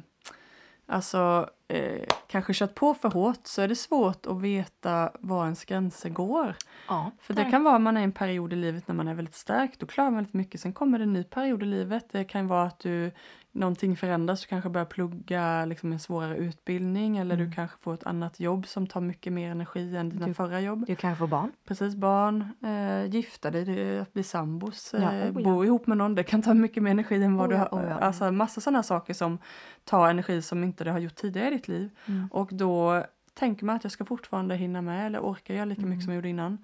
[0.88, 5.66] alltså, eh, kanske kört på för hårt så är det svårt att veta var ens
[5.66, 6.56] gränser går.
[6.88, 9.08] Ja, För det kan vara att man är i en period i livet när man
[9.08, 10.62] är väldigt stark, då klarar man väldigt mycket.
[10.62, 12.06] Sen kommer det en ny period i livet.
[12.12, 13.12] Det kan vara att du,
[13.54, 17.50] någonting förändras, du kanske börjar plugga liksom en svårare utbildning eller Mm.
[17.50, 20.62] du kanske får ett annat jobb som tar mycket mer energi än dina Du- förra
[20.62, 20.84] jobb.
[20.88, 21.52] Du kanske får barn.
[21.68, 25.32] Precis, barn, eh, gifta dig, att bli sambos, eh, Ja, oh ja.
[25.32, 26.16] bo ihop med någon.
[26.16, 27.68] Det kan ta mycket mer energi än vad Oh du har.
[27.72, 27.94] oh ja.
[27.96, 29.38] Alltså massa sådana saker som
[29.84, 31.90] tar energi som inte det har gjort tidigare i ditt liv.
[32.06, 32.28] Mm.
[32.32, 35.90] Och då tänker man att jag ska fortfarande hinna med eller orka göra lika Mm.
[35.90, 36.58] mycket som jag gjorde innan.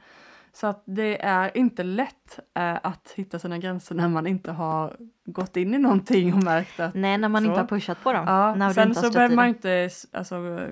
[0.59, 4.97] Så att det är inte lätt eh, att hitta sina gränser när man inte har
[5.25, 7.47] gått in i någonting och märkt att Nej, när man Så.
[7.49, 8.25] inte har pushat på dem.
[8.27, 10.69] Ja, när sen så behöver man inte alltså, eh,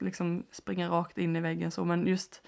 [0.00, 2.42] liksom springa rakt in i väggen så men just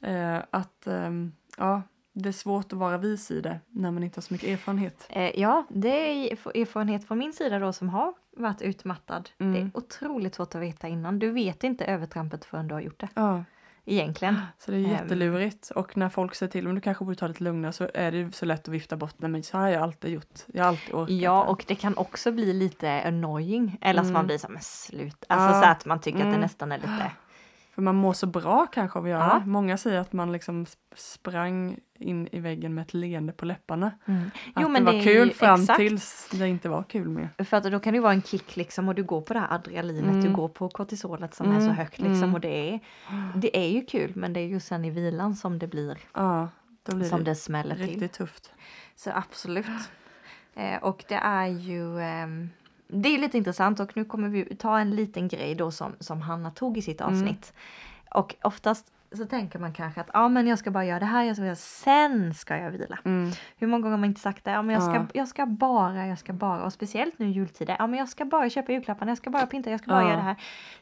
[0.00, 4.16] eh, att ehm, ja, det är svårt att vara vis i det när man inte
[4.16, 5.06] har så mycket erfarenhet.
[5.08, 9.30] Eh, ja, det är erf- erfarenhet från min sida då som har varit utmattad.
[9.38, 9.52] Mm.
[9.52, 11.18] Det är otroligt svårt att veta innan.
[11.18, 13.08] Du vet inte övertrampet förrän du har gjort det.
[13.14, 13.44] Ja,
[13.84, 14.36] Egentligen.
[14.58, 14.90] så det är Ehm.
[14.90, 18.12] jättelurigt och när folk säger till om du kanske borde ta lite lugnare så är
[18.12, 20.40] det så lätt att vifta bort nej men så har jag alltid gjort.
[20.46, 21.10] Jag har alltid orkat.
[21.16, 23.78] Ja, det." och det kan också bli lite annoying.
[23.80, 24.12] Eller Mm.
[24.12, 25.24] man blir som slut.
[25.28, 25.62] Alltså Ja.
[25.62, 26.40] så att man tycker att det Mm.
[26.40, 27.10] nästan är lite...
[27.82, 29.40] För man mår så bra kanske av att göra.
[29.40, 29.42] Ja.
[29.46, 33.90] Många säger att man liksom sp- sprang in i väggen med ett leende på läpparna.
[34.06, 34.30] Mm.
[34.54, 35.78] Att Jo, men det det var är kul ju fram exakt.
[35.78, 37.28] tills det inte var kul mer.
[37.44, 39.40] För att då kan det ju vara en kick liksom och du går på det
[39.40, 40.20] här adrenalinet, Mm.
[40.24, 42.34] du går på kortisolet som är så Mm, högt liksom mm.
[42.34, 42.80] och det är,
[43.34, 46.48] det är ju kul men det är ju sen i vilan som det blir, Ja,
[46.82, 47.86] då blir som det, det smäller till.
[47.86, 48.52] riktigt tufft.
[48.96, 49.66] Så absolut.
[50.54, 52.50] Eh, och det är ju ehm,
[52.92, 56.22] det är lite intressant och nu kommer vi ta en liten grej då som, som
[56.22, 57.12] Hanna tog i sitt Mm.
[57.14, 57.52] avsnitt.
[58.14, 61.24] Och oftast så tänker man kanske att ja men jag ska bara göra det här,
[61.24, 62.98] jag ska göra, sen ska jag vila.
[63.04, 63.30] Mm.
[63.56, 64.50] Hur många gånger har man inte sagt det?
[64.50, 65.06] Ja men jag ska, Ja.
[65.14, 67.76] jag ska bara, jag ska bara och speciellt nu i jultider.
[67.78, 70.06] Ja men jag ska bara köpa julklapparna, jag ska bara pynta, jag ska bara Ja.
[70.08, 70.36] göra det här.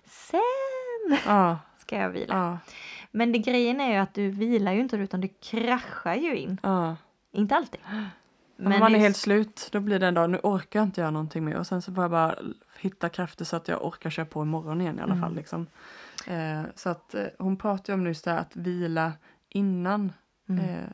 [0.05, 2.59] Sen Ja, ska jag vila.
[3.11, 6.59] Men det grejen är ju att du vilar ju inte utan du kraschar ju in.
[7.33, 7.81] Inte alltid.
[8.63, 11.01] Men man är det- helt slut, då blir det en dag, nu orkar jag inte
[11.01, 12.35] göra någonting mer och sen så får jag bara
[12.79, 15.23] hitta krafter så att jag orkar köra på imorgon igen i alla Mm.
[15.23, 15.35] fall.
[15.35, 15.67] Liksom.
[16.27, 19.13] Eh, så att eh, hon pratar ju om just det här att vila
[19.49, 20.13] innan,
[20.49, 20.65] Mm.
[20.65, 20.85] eh,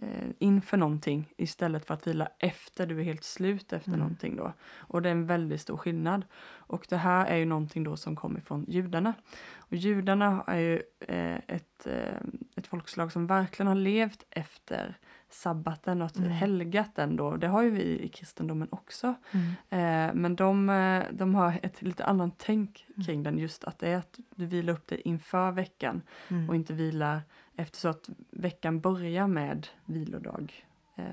[0.00, 4.00] eh, inför någonting istället för att vila efter du är helt slut efter Mm.
[4.00, 4.52] någonting då.
[4.76, 6.24] Och det är en väldigt stor skillnad.
[6.54, 9.14] Och det här är ju någonting då som kommer från judarna.
[9.58, 12.16] Och judarna är ju eh, ett, eh,
[12.56, 14.98] ett folkslag som verkligen har levt efter
[15.34, 16.30] sabbaten och Mm.
[16.30, 17.36] helgat den då.
[17.36, 19.14] Det har ju vi i kristendomen också.
[19.32, 20.08] Mm.
[20.08, 23.04] Eh, men de, eh, de har ett lite annat tänk Mm.
[23.06, 26.48] kring den just att det är att du vilar upp dig inför veckan Mm.
[26.48, 27.20] och inte vilar
[27.56, 30.52] efter så att veckan börjar med vilodag.
[30.96, 31.04] Eh,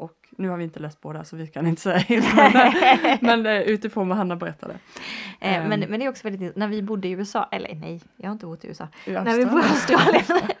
[0.00, 2.34] och nu har vi inte läst båda så vi kan inte säga helt
[3.22, 4.74] men, eh, utifrån vad Hanna berättade.
[5.40, 5.90] Eh, men, Ehm.
[5.90, 8.46] men det är också väldigt när vi bodde i USA, eller nej, jag har inte
[8.46, 8.88] bott i USA.
[9.06, 10.24] I När vi bodde i Australien.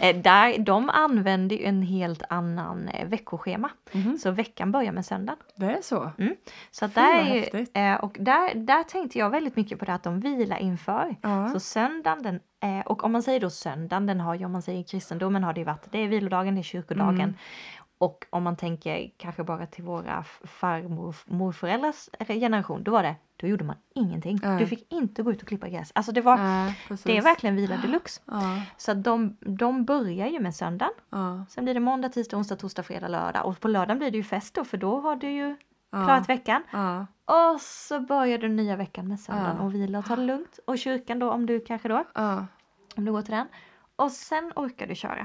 [0.00, 3.70] Eh, där, de använder ju en helt annan eh, veckoschema.
[3.92, 5.38] Mhm, Så veckan börjar med söndagen.
[5.56, 6.10] Det är så?
[6.70, 10.20] Så att där, eh, och där, där tänkte jag väldigt mycket på det att de
[10.20, 11.16] vilar inför.
[11.22, 11.48] Ja.
[11.48, 12.40] Så söndagen, den,
[12.86, 15.60] och om man säger då söndagen, den har ju om man säger kristendomen har det
[15.60, 17.20] ju varit, det är vilodagen, det är kyrkodagen.
[17.20, 17.34] Mm.
[17.98, 23.46] Och om man tänker kanske bara till våra farmor morföräldrars generation, då var det, då
[23.46, 24.38] gjorde man ingenting.
[24.42, 24.58] Nej.
[24.58, 25.92] Du fick inte gå ut och klippa gräs.
[25.94, 26.36] Alltså det var,
[26.88, 27.04] precis.
[27.04, 28.20] det är verkligen vila deluxe.
[28.24, 30.92] Ja, Så de, de börjar ju med söndagen.
[31.48, 33.46] Sen blir det måndag, tisdag, onsdag, torsdag, fredag, lördag.
[33.46, 35.56] Och på lördagen blir det ju fest då, för då har du ju
[36.06, 36.62] klarat veckan.
[37.24, 40.58] Och så börjar du nya veckan med söndagen och vila och ta det lugnt.
[40.66, 42.04] Och kyrkan då, om du kanske då,
[42.96, 43.46] om du går till den.
[43.96, 45.24] Och sen orkar du köra.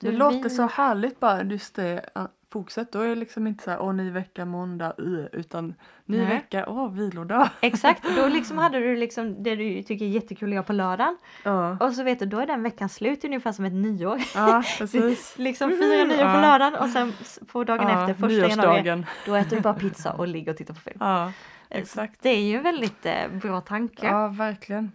[0.00, 2.04] Du Det låter så härligt bara just det
[2.52, 2.92] fokuset.
[2.92, 6.26] Då är det liksom inte så här, åh ny vecka måndag, uh, utan ny Nej.
[6.26, 7.48] vecka, åh vilodag.
[7.60, 11.16] Exakt, då liksom hade du liksom det du tycker är jättekul att göra på lördagen.
[11.44, 14.20] Ja, Och så vet du, då är den veckan slut ungefär som ett nyår.
[14.34, 15.38] ja precis.
[15.38, 16.40] liksom fira nyår på Ja.
[16.40, 17.12] lördagen och sen
[17.52, 20.74] på dagen Ja, efter, första januari, då äter du bara pizza och ligger och tittar
[20.74, 20.96] på film.
[21.00, 21.32] Ja,
[21.68, 22.22] exakt.
[22.22, 24.06] Det är ju en väldigt eh, bra tanke.
[24.06, 24.92] Ja, verkligen.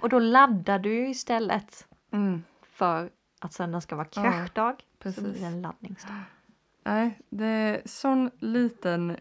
[0.00, 3.10] Och då laddar du istället Mm, för
[3.44, 4.74] att söndagen ska vara Ja, kraschdag.
[4.78, 5.22] Så precis.
[5.24, 6.14] blir det en laddningsdag.
[6.84, 9.16] Nej, det är sån liten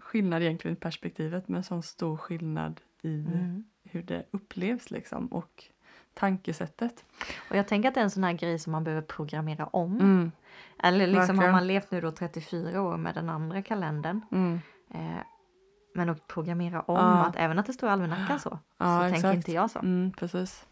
[0.00, 3.64] skillnad egentligen i perspektivet men sån stor skillnad i Mm.
[3.84, 5.64] hur det upplevs liksom och
[6.14, 7.04] tankesättet.
[7.50, 10.00] Och jag tänker att det är en sån här grej som man behöver programmera om.
[10.00, 10.32] Mm,
[10.78, 11.52] Eller liksom har Verkligen.
[11.52, 14.20] man levt nu då 34 år med den andra kalendern.
[14.30, 14.60] mm.
[14.94, 15.22] Eh,
[15.94, 17.24] men att programmera om Ja.
[17.26, 18.58] att även att det står i almanackan så.
[18.78, 19.22] Ja, så exakt.
[19.22, 19.78] tänker inte jag så.
[19.78, 20.66] Mm, precis.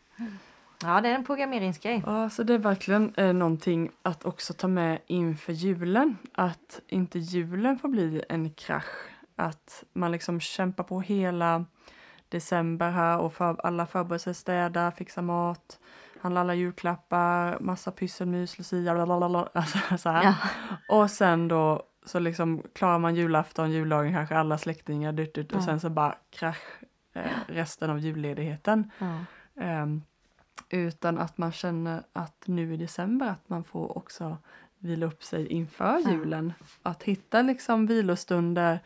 [0.83, 2.03] Ja det är en programmeringsgrej.
[2.07, 6.17] Ja, så det är verkligen eh, någonting att också ta med inför julen.
[6.35, 9.09] Att inte julen får bli en krasch.
[9.37, 11.65] Att man liksom kämpar på hela
[12.29, 15.79] december här och för, alla förbereder sig, städa, fixa mat,
[16.21, 20.25] handla alla julklappar, massa pysselmys, lucia, blablabla, alltså så här.
[20.25, 20.35] Ja.
[20.89, 25.59] Och sen då så liksom klarar man julafton, juldagen kanske, alla släktingar, dyrt, dyrt, och
[25.59, 25.65] Ja.
[25.65, 26.81] sen så bara krasch
[27.15, 28.91] eh, resten av julledigheten.
[28.99, 29.19] Ja.
[29.63, 30.03] Ehm,
[30.71, 34.37] utan att man känner att nu i december att man får också
[34.79, 36.11] vila upp sig inför Ja.
[36.13, 36.53] julen.
[36.83, 38.81] Att hitta liksom vilostunder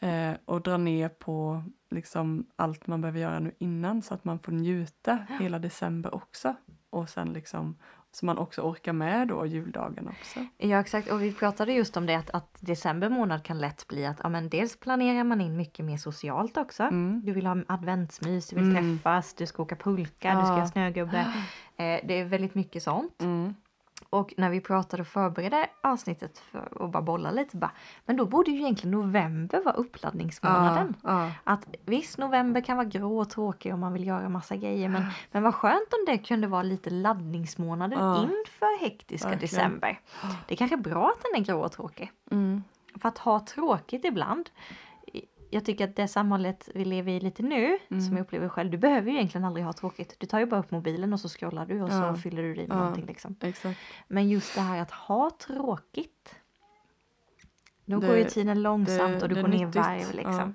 [0.00, 4.38] eh, och dra ner på liksom allt man behöver göra nu innan så att man
[4.38, 6.54] får njuta hela december också.
[6.90, 7.76] Och sen liksom
[8.12, 10.46] så man också orkar med då juldagen också.
[10.58, 14.06] ja exakt och vi pratade just om det att, att december månad kan lätt bli
[14.06, 16.82] att ja, men dels planerar man in mycket mer socialt också.
[16.82, 17.20] Mm.
[17.24, 18.98] Du vill ha adventsmys, du vill Mm.
[18.98, 20.56] träffas, du ska åka pulka, du ska Ja.
[20.56, 21.26] göra snögubbe.
[21.76, 23.22] Eh, det är väldigt mycket sånt.
[23.22, 23.54] Mm.
[24.10, 27.70] Och när vi pratade och förberedde avsnittet för att bara bolla lite bara,
[28.06, 30.94] men då borde ju egentligen november vara uppladdningsmånaden.
[31.02, 34.88] Ja, Att visst, november kan vara grå och tråkig om man vill göra massa grejer,
[34.88, 38.22] men, men vad skönt om det kunde vara lite laddningsmånaden Ja.
[38.22, 39.50] inför hektiska Verkligen.
[39.50, 40.00] december.
[40.46, 42.12] Det är kanske är bra att den är grå och tråkig.
[42.30, 42.36] ja.
[42.36, 42.62] Mm.
[43.00, 44.50] För att ha tråkigt ibland,
[45.50, 48.00] jag tycker att det samhället vi lever i lite nu, Mm.
[48.02, 50.16] som jag upplever själv, du behöver ju egentligen aldrig ha tråkigt.
[50.18, 52.14] Du tar ju bara upp mobilen och så scrollar du och Ja.
[52.14, 52.78] så fyller du i med Ja.
[52.78, 53.36] någonting liksom.
[53.40, 53.80] Exakt.
[54.08, 56.34] Men just det här att ha tråkigt.
[57.84, 60.54] Då Det- går ju tiden långsamt det- och du går ner i varv liksom.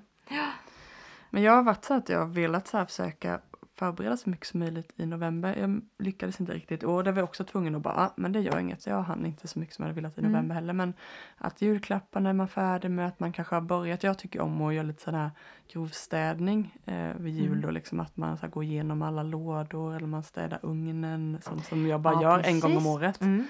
[1.30, 3.40] Men jag har varit så att jag har velat så försöka
[3.78, 5.56] förbereda så mycket som möjligt i november.
[5.60, 8.40] Jag lyckades inte riktigt och det var jag också tvungen att bara, ah, men det
[8.40, 8.82] gör inget.
[8.82, 10.32] Så jag hann inte så mycket som jag hade velat i Mm.
[10.32, 10.72] november heller.
[10.72, 10.94] Men
[11.36, 14.02] att julklapparna är man färdig med, att man kanske har börjat.
[14.02, 15.30] Jag tycker om att göra lite sån här
[15.72, 17.60] grovstädning eh, vid jul Mm.
[17.60, 21.38] då liksom att man så här, går igenom alla lådor eller man städar ugnen.
[21.42, 22.90] Sånt som jag bara Ja, gör en gång om precis.
[22.96, 23.20] året.
[23.20, 23.44] Mm.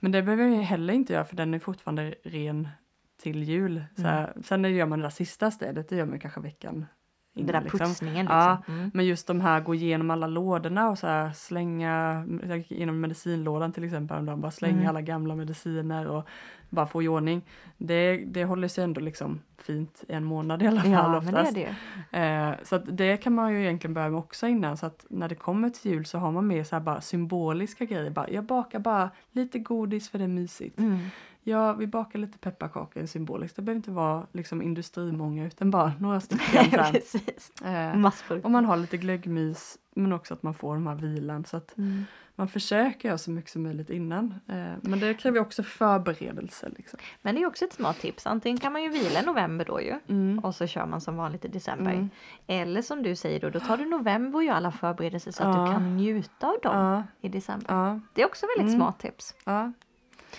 [0.00, 2.68] Men det behöver jag heller inte göra för den är fortfarande ren
[3.22, 3.84] till jul.
[3.96, 6.86] Så här, Sen när gör man det där sista städet, det gör man kanske veckan
[7.34, 7.78] inne, Det där liksom.
[7.80, 8.74] putsningen Ja, liksom.
[8.74, 8.90] Mm.
[8.94, 12.24] Men just de här gå igenom alla lådorna och så här slänga,
[12.68, 14.88] igenom medicinlådan till exempel, häromdagen, bara slänga Mm.
[14.88, 16.28] alla gamla mediciner och
[16.70, 17.42] bara få i ordning.
[17.76, 21.16] Det, det håller sig ändå liksom fint i en månad i alla fall Ja, det
[21.18, 21.54] oftast.
[21.54, 21.60] det
[22.12, 22.20] ju.
[22.20, 25.28] Eh, så att det kan man ju egentligen börja med också innan så att när
[25.28, 28.10] det kommer till jul så har man mer så bara symboliska grejer.
[28.10, 30.78] Bara, jag bakar bara lite godis för det är mysigt.
[30.78, 30.98] Mm.
[31.46, 33.56] Ja, vi bakar lite pepparkakor symboliskt.
[33.56, 36.70] Det behöver inte vara liksom industrimånga utan bara några stycken.
[36.92, 37.52] Precis.
[37.62, 38.06] Eh,
[38.44, 41.44] och man har lite glöggmys men också att man får de här vilan.
[41.44, 42.04] Så att Mm.
[42.34, 44.34] man försöker göra så mycket som möjligt innan.
[44.48, 46.72] Eh, men det kräver också förberedelser.
[46.76, 46.98] Liksom.
[47.22, 48.26] Men det är också ett smart tips.
[48.26, 49.94] Antingen kan man ju vila i november då ju.
[50.08, 50.38] Mm.
[50.38, 51.92] Och så kör man som vanligt i december.
[51.92, 52.10] Mm.
[52.46, 55.56] Eller som du säger då, då tar du november och gör alla förberedelser så att
[55.56, 55.64] Ja.
[55.66, 57.74] du kan njuta av dem Ja, i december.
[57.74, 58.80] ja, Det är också väldigt Mm.
[58.86, 59.34] smart tips.
[59.44, 59.72] ja.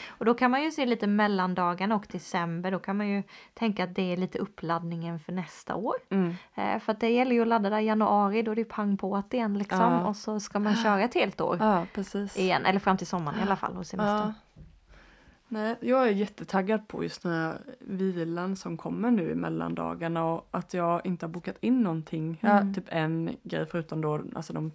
[0.07, 2.71] Och då kan man ju se lite mellandagarna och december.
[2.71, 5.95] Då kan man ju tänka att det är lite uppladdningen för nästa år.
[6.09, 6.35] Mm.
[6.55, 8.97] Eh, för att det gäller ju att ladda där i januari, då är det pang
[8.97, 9.79] på att igen liksom.
[9.79, 10.07] Ja.
[10.07, 12.37] Och så ska man köra ett helt år ja precis.
[12.37, 12.65] igen.
[12.65, 14.17] Eller fram till sommaren i alla fall och semestern.
[14.27, 14.33] Ja.
[15.47, 20.47] Nej, jag är jättetaggad på just den här vilan som kommer nu i mellandagarna och
[20.51, 22.39] att jag inte har bokat in någonting.
[22.41, 22.73] Mm.
[22.73, 24.71] typ en grej förutom då, alltså de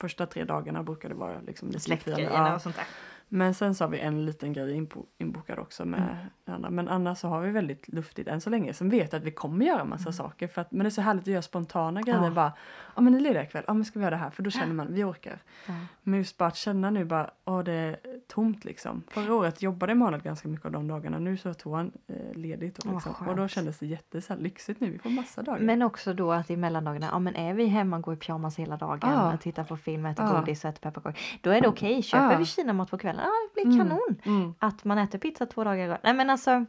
[0.00, 1.80] första tre dagarna brukar det vara liksom lite.
[1.80, 2.54] Släktgrejerna Ja.
[2.54, 2.86] och sånt där.
[3.28, 6.70] Men sen så har vi en liten grej inbo- inbokad också med Anna.
[6.70, 8.72] Men annars så har vi väldigt luftigt än så länge.
[8.72, 10.48] Sen vet jag att vi kommer göra massa saker.
[10.48, 12.24] För att, men det är så härligt att göra spontana grejer.
[12.24, 12.30] Ja.
[12.30, 12.52] Bara,
[12.94, 14.30] ja men det är ledig ikväll, ja men ska vi göra det här?
[14.30, 15.38] För då känner man, vi orkar.
[15.66, 15.74] Ja.
[16.02, 17.96] Men just bara att känna nu bara, åh det är
[18.28, 19.02] tomt liksom.
[19.08, 21.18] Förra året jobbade Emanuel ganska mycket av de dagarna.
[21.18, 22.78] Nu så tog han eh, ledigt.
[22.78, 23.28] Och, liksom.
[23.28, 24.90] och då kändes det jätte så här, lyxigt nu.
[24.90, 25.60] Vi får massa dagar.
[25.60, 28.58] Men också då att i mellandagarna, ja men är vi hemma och går i pyjamas
[28.58, 29.36] hela dagen, Ja.
[29.40, 30.40] tittar på film, äter Ja.
[30.40, 31.18] godis och äter pepparkakor.
[31.40, 32.38] Då är det okej, köper Ja.
[32.38, 33.78] vi kinamat på kvällen, ja det blir Mm.
[33.88, 34.16] kanon.
[34.24, 35.98] Mm, Att man äter pizza två dagar i rad.
[36.02, 36.64] Nej men alltså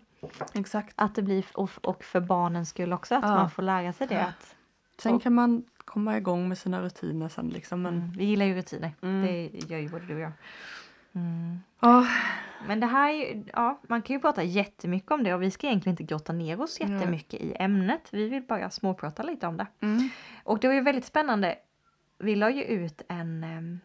[0.54, 0.94] exakt.
[0.96, 3.36] att det blir, och, och för barnens skull också, att Ja.
[3.36, 4.16] man får lära sig det.
[4.16, 4.22] Ja.
[4.26, 4.56] Att,
[5.00, 5.20] Sen Så.
[5.20, 7.82] kan man komma igång med sina rutiner sen liksom.
[7.82, 9.22] Men, mm, vi gillar ju rutiner, Mm.
[9.22, 10.32] det gör ju både du och jag.
[11.16, 11.60] Mm.
[11.80, 12.08] ja,
[12.68, 15.94] Men det här ja, man kan ju prata jättemycket om det och vi ska egentligen
[15.94, 18.02] inte grotta ner oss jättemycket i ämnet.
[18.12, 19.68] Vi vill bara småprata lite om det.
[19.80, 20.10] mm.
[20.44, 21.56] Och det var ju väldigt spännande.
[22.20, 23.80] Vi la ju ut en, em,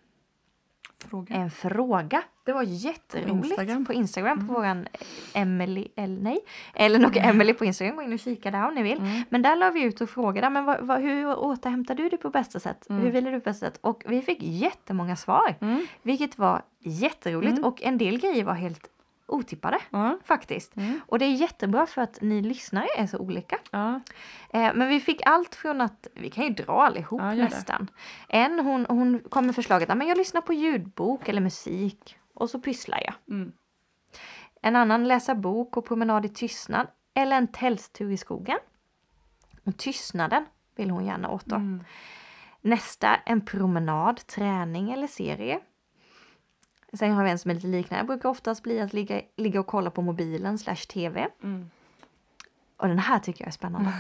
[1.11, 1.35] Fråga.
[1.35, 2.23] en fråga.
[2.45, 3.47] Det var jätteroligt.
[3.47, 3.85] Instagram.
[3.87, 4.55] På Instagram på Mm.
[4.55, 4.87] våran
[5.35, 6.38] Emily, eller nej,
[6.75, 7.97] Ellen och Emily på Instagram.
[7.97, 8.99] Gå in och kika där om ni vill.
[8.99, 9.23] Mm.
[9.29, 12.31] Men där la vi ut och frågade, men vad, vad, hur återhämtar du dig på
[12.31, 12.91] bästa sätt?
[12.91, 13.03] Mm.
[13.03, 13.79] Hur vill du på bästa sätt?
[13.81, 15.55] Och vi fick jättemånga svar.
[15.61, 15.87] Mm.
[16.03, 17.65] Vilket var jätteroligt Mm.
[17.65, 18.88] och en del grejer var helt
[19.33, 20.18] otippade Ja.
[20.25, 20.77] faktiskt.
[20.77, 21.01] Mm.
[21.07, 23.59] Och det är jättebra för att ni lyssnare är så olika.
[23.71, 24.01] Ja.
[24.51, 27.90] Eh, men vi fick allt från att, vi kan ju dra allihop Ja, nästan.
[28.29, 32.61] En hon, hon kom med förslaget att jag lyssnar på ljudbok eller musik och så
[32.61, 33.14] pysslar jag.
[33.29, 33.53] Mm.
[34.62, 38.59] En annan läsa bok och promenad i tystnad eller en tälttur i skogen.
[39.64, 40.45] Och tystnaden
[40.77, 41.57] vill hon gärna åt då.
[41.57, 41.85] Mm.
[42.61, 45.61] Nästa en promenad, träning eller serie.
[46.92, 48.02] Sen har vi en som är lite liknande.
[48.02, 51.28] Det brukar oftast bli att ligga, ligga och kolla på mobilen slash tv.
[51.42, 51.70] Mm.
[52.76, 53.92] Och den här tycker jag är spännande.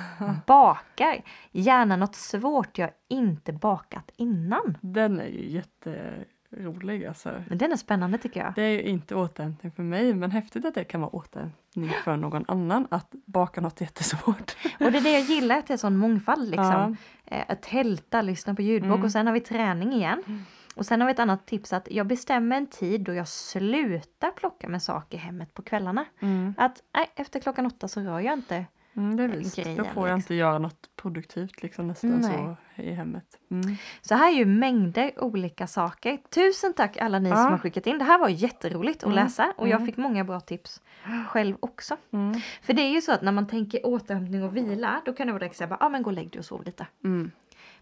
[0.46, 1.22] Bakar.
[1.52, 4.78] Gärna något svårt jag inte bakat innan.
[4.80, 7.42] Den är ju jätterolig alltså.
[7.48, 8.52] Men Den är spännande tycker jag.
[8.54, 12.16] Det är ju inte återhämtning för mig men häftigt att det kan vara återhämtning för
[12.16, 14.56] någon annan att baka något jättesvårt.
[14.80, 16.96] Och det är det jag gillar, att det är sån mångfald liksom.
[17.24, 17.36] Ja.
[17.36, 19.04] Eh, att tälta, lyssna på ljudbok Mm.
[19.04, 20.44] och sen har vi träning igen.
[20.74, 20.78] Mm.
[20.78, 24.30] Och sen har vi ett annat tips att jag bestämmer en tid då jag slutar
[24.30, 26.04] plocka med saker i hemmet på kvällarna.
[26.20, 26.54] Mm.
[26.58, 28.64] Att nej, efter klockan åtta så rör jag inte.
[28.96, 29.56] Mm, det är visst.
[29.56, 30.32] Grejen, Då får jag liksom.
[30.32, 32.56] inte göra något produktivt liksom nästan Nej.
[32.76, 33.24] så i hemmet.
[33.50, 33.76] Mm.
[34.00, 36.18] Så här är ju mängder olika saker.
[36.34, 37.36] Tusen tack alla ni Ja.
[37.36, 37.98] som har skickat in.
[37.98, 39.14] Det här var jätteroligt att Mm.
[39.24, 39.86] läsa och jag Mm.
[39.86, 40.82] fick många bra tips
[41.28, 41.96] själv också.
[42.12, 42.40] Mm.
[42.62, 45.32] För det är ju så att när man tänker återhämtning och vila då kan det
[45.32, 46.86] vara direkt säga ja men gå och lägg dig och sov lite.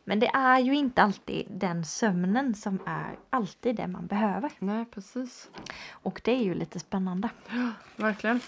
[0.05, 4.53] Men det är ju inte alltid den sömnen som är alltid det man behöver.
[4.59, 5.51] Nej precis.
[5.91, 7.29] Och det är ju lite spännande.
[7.97, 8.41] Verkligen.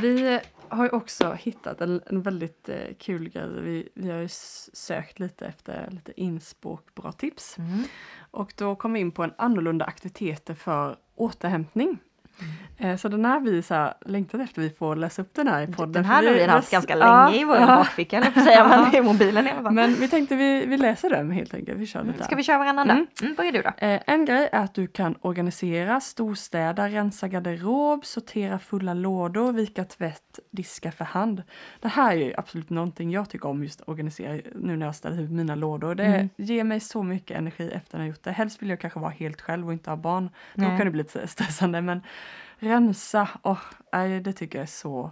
[0.00, 3.48] Vi har ju också hittat en, en väldigt eh, kul grej.
[3.60, 4.28] Vi, vi har ju
[4.72, 7.58] sökt lite efter lite inspråk, bra tips.
[7.58, 7.84] Mm.
[8.30, 11.98] Och då kom vi in på en annorlunda aktiviteter för återhämtning.
[12.78, 15.62] Eh, så den här vi så här längtat efter vi får läsa upp den här
[15.62, 15.92] i podden.
[15.92, 17.66] Den här har vi haft ganska Ja, länge i vår ja.
[17.66, 19.72] bakficka, eller säga, men i mobilen i alla fall.
[19.72, 21.78] Men vi tänkte vi, vi läser den helt enkelt.
[21.78, 22.24] Vi kör lite.
[22.24, 22.92] Ska vi köra varannan då?
[22.94, 23.06] Mm.
[23.22, 23.86] Mm, börjar du då.
[23.86, 29.84] Eh, en grej är att du kan organisera, storstäda, rensa garderob, sortera fulla lådor, vika
[29.84, 31.42] tvätt, diska för hand.
[31.80, 34.94] Det här är ju absolut någonting jag tycker om just att organisera nu när jag
[34.94, 35.94] ställer ut mina lådor.
[35.94, 36.28] Det Mm.
[36.36, 38.30] ger mig så mycket energi efter att jag gjort det.
[38.32, 40.30] Helst vill jag kanske vara helt själv och inte ha barn.
[40.54, 42.00] Då kan det bli lite stressande men
[42.62, 43.28] rensa,
[43.92, 45.10] nej, det tycker jag är så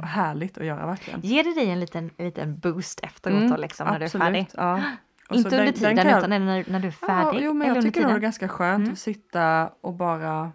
[0.00, 1.20] och härligt att göra verkligen.
[1.20, 4.24] Ger det dig en liten, liten boost efteråt Mm, då liksom när du är absolut,
[4.24, 4.48] färdig?
[4.56, 4.76] Ja.
[5.30, 7.40] Inte den- under den tiden kan jag- utan när, när du är färdig?
[7.40, 8.92] Ja, jo, men jag tycker nog det är ganska skönt Mm.
[8.92, 10.52] att sitta och bara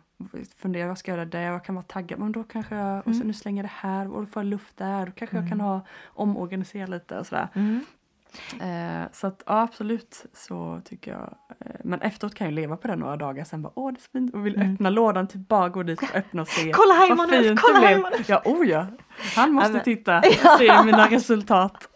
[0.58, 1.42] fundera, vad ska jag göra där?
[1.42, 3.28] Jag kan vara taggad, men då kanske jag, och så Mm.
[3.28, 5.60] nu slänger jag det här och då får jag luft där, då kanske jag kan
[5.62, 5.66] Mm.
[5.66, 7.48] ha omorganisera lite och sådär.
[8.62, 11.36] Eh, så att ja, absolut så tycker jag.
[11.60, 14.02] Eh, men efteråt kan jag leva på det några dagar sen bara åh det är
[14.02, 14.74] så fint och vill Mm.
[14.74, 16.72] öppna lådan till bara gå dit och öppna och se.
[16.76, 17.96] Kolla här Emanuel, kolla här.
[17.96, 18.24] Emanuel!
[18.28, 18.86] Ja, oh ja.
[19.36, 21.90] Han måste titta och se mina resultat.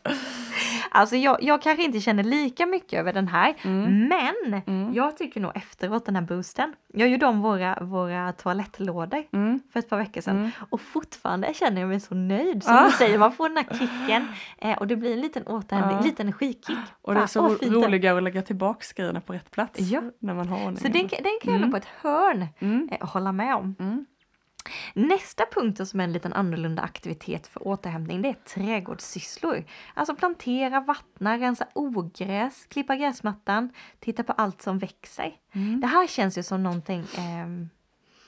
[0.91, 4.07] Alltså jag, jag kanske inte känner lika mycket över den här Mm.
[4.07, 4.93] men Mm.
[4.93, 6.73] jag tycker nog efteråt den här boosten.
[6.93, 9.59] Jag gjorde om våra, våra toalettlådor Mm.
[9.73, 10.51] för ett par veckor sedan Mm.
[10.69, 12.63] och fortfarande känner jag mig så nöjd.
[12.63, 12.85] Som Ah.
[12.85, 16.03] du säger, man får den här kicken eh, och det blir en liten återhämtning, Ja.
[16.03, 16.77] lite energikick.
[17.01, 17.65] Och det är Fan, så det.
[17.69, 19.79] roligare att lägga tillbaks grejerna på rätt plats.
[19.79, 20.01] Ja.
[20.19, 20.77] När man har ordning.
[20.77, 21.71] Så den, kan- den kan jag Mm.
[21.71, 22.89] på ett hörn Mm.
[22.91, 23.75] eh, hålla med om.
[24.93, 29.63] Nästa punkt som är en liten annorlunda aktivitet för återhämtning det är trädgårdssysslor.
[29.93, 35.35] Alltså plantera, vattna, rensa ogräs, klippa gräsmattan, titta på allt som växer.
[35.51, 35.81] Mm.
[35.81, 37.69] Det här känns ju som någonting ehm,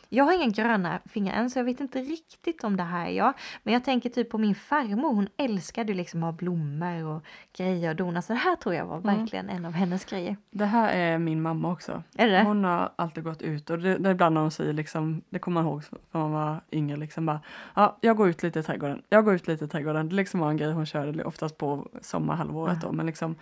[0.10, 3.12] jag har inga gröna fingrar än så jag vet inte riktigt om det här är
[3.12, 3.34] jag.
[3.64, 7.24] Men jag tänker typ på min farmor, hon älskade ju liksom att ha blommor och
[7.58, 8.22] grejer och dona.
[8.22, 9.18] Så det här tror jag var Mm.
[9.18, 10.38] verkligen en av hennes grejer.
[10.52, 12.04] Det här är min mamma också.
[12.18, 12.44] Är det?
[12.44, 15.40] Hon har alltid gått ut och det, det är ibland när hon säger liksom, det
[15.40, 17.40] kommer man ihåg när man var yngre liksom bara,
[17.76, 20.10] ja jag går ut lite i trädgården, jag går ut lite i trädgården.
[20.10, 22.88] Det liksom var en grej hon körde oftast på sommarhalvåret Ja.
[22.88, 23.36] då men liksom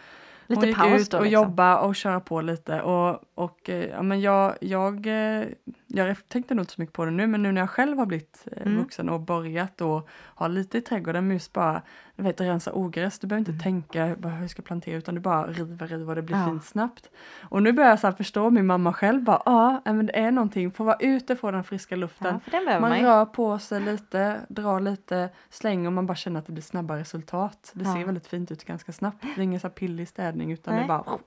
[0.47, 1.43] Lite hon gick paus ut och liksom.
[1.43, 5.47] jobba och köra på lite och, och eh, ja, men jag, jag, eh,
[5.87, 8.05] jag tänkte nog inte så mycket på det nu men nu när jag själv har
[8.05, 8.77] blivit eh, Mm.
[8.77, 11.81] vuxen och börjat och ha lite i trädgården men just bara
[12.23, 13.19] vet, rensa ogräs.
[13.19, 13.61] Du behöver inte Mm.
[13.63, 16.45] tänka bara hur jag ska plantera utan du bara river, river och det blir Ja.
[16.45, 17.09] fint snabbt.
[17.41, 20.71] Och nu börjar jag så förstå min mamma själv bara ja men det är någonting,
[20.71, 22.39] få vara ute få den friska luften.
[22.45, 26.39] Ja, den Man man rör på sig lite, drar lite, slänger och man bara känner
[26.39, 27.71] att det blir snabba resultat.
[27.73, 27.93] Det Ja.
[27.93, 29.21] ser väldigt fint ut ganska snabbt.
[29.35, 30.83] Det är ingen så pillig städning utan det Nej.
[30.83, 31.17] är bara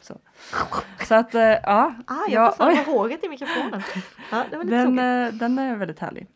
[0.00, 0.18] så.
[1.08, 2.84] Så att eh, ja, Ah, jag Ja, oj.
[2.84, 3.82] på håret i mikrofonen.
[4.30, 6.26] Ja, det den, eh, den är väldigt härlig.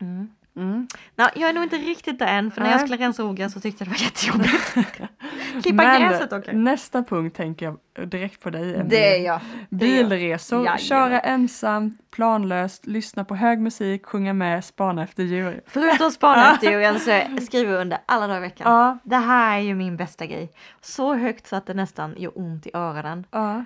[0.00, 0.28] Mm.
[0.56, 0.88] Mm.
[1.16, 2.86] Nej, jag är nog inte riktigt där än för när jag Nej.
[2.88, 4.72] skulle rensa ogräs så tyckte jag det var jättejobbigt.
[5.62, 6.54] Klippa Men gräset okej.
[6.54, 8.84] nästa punkt tänker jag direkt på dig Emelie.
[8.88, 9.40] Det är jag.
[9.70, 10.78] Bilresor, Jajamän.
[10.78, 15.60] köra ensam, planlöst, lyssna på hög musik, sjunga med, spana efter djur.
[15.66, 18.72] Förutom spana efter djuren så skriver jag under alla dagar i veckan.
[18.72, 20.52] Ja, Det här är ju min bästa grej.
[20.80, 23.26] Så högt så att det nästan gör ont i öronen.
[23.30, 23.64] ja,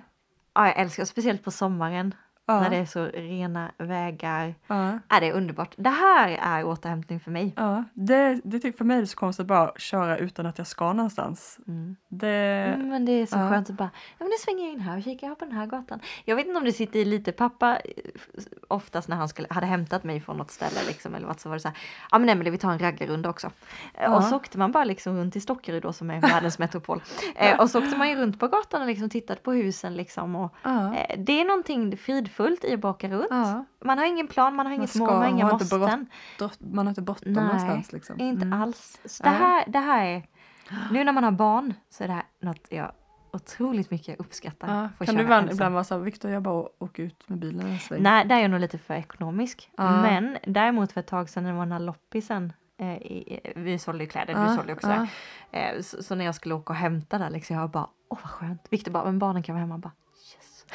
[0.54, 2.14] Ja, jag älskar speciellt på sommaren
[2.46, 2.60] ja.
[2.60, 4.54] när det är så rena vägar.
[4.66, 4.98] ja.
[5.08, 5.74] Ja, det är underbart.
[5.76, 7.52] Det här är återhämtning för mig.
[7.56, 10.58] Ja, det, det tycker för mig är det så konstigt att bara köra utan att
[10.58, 11.58] jag ska någonstans.
[11.68, 11.96] Mm.
[12.08, 13.50] Det, Mm, men det är så ja.
[13.50, 15.66] skönt att bara, ja men nu svänger jag in här och kikar på den här
[15.66, 16.00] gatan.
[16.24, 17.82] Jag vet inte om det sitter i lite, pappa eh,
[18.68, 21.56] oftast när han skulle, hade hämtat mig från något ställe liksom eller vad så var
[21.56, 21.78] det så här,
[22.10, 23.46] ja men Emelie vi tar en raggarrunda också.
[23.46, 23.52] Eh,
[24.06, 24.16] Ja.
[24.16, 27.02] Och så åkte man bara liksom runt i Stockerud då som är världens metropol.
[27.36, 30.36] Eh, och så åkte man ju runt på gatan och liksom tittade på husen liksom
[30.36, 30.54] och
[31.18, 33.26] det är någonting fridfullt i att baka runt.
[33.30, 33.64] ja.
[33.84, 36.06] Man har ingen plan, man har inget mål, man har inga måsten.
[36.58, 38.20] Man har inte bråttom någonstans liksom.
[38.20, 38.62] Inte Mm.
[38.62, 39.00] alls.
[39.04, 40.22] Så det, här, det här är,
[40.90, 42.92] nu när man har barn så är det här något jag
[43.32, 44.88] otroligt mycket uppskattar.
[44.98, 45.06] Ja.
[45.06, 48.02] Kan du ibland, ibland vara såhär, Viktor jag bara åker ut med bilen en sväng.
[48.02, 49.70] Nej, där är jag nog lite för ekonomisk.
[49.76, 50.02] Ja.
[50.02, 53.78] Men däremot för ett tag sedan när det var den här loppisen eh, i, vi
[53.78, 55.06] sålde ju kläder, du Ja, sålde också.
[55.50, 58.30] Eh, så, så när jag skulle åka och hämta där liksom, jag bara, åh vad
[58.30, 58.66] skönt.
[58.70, 59.78] Viktor bara, men barnen kan vara hemma.
[59.78, 59.92] Bara.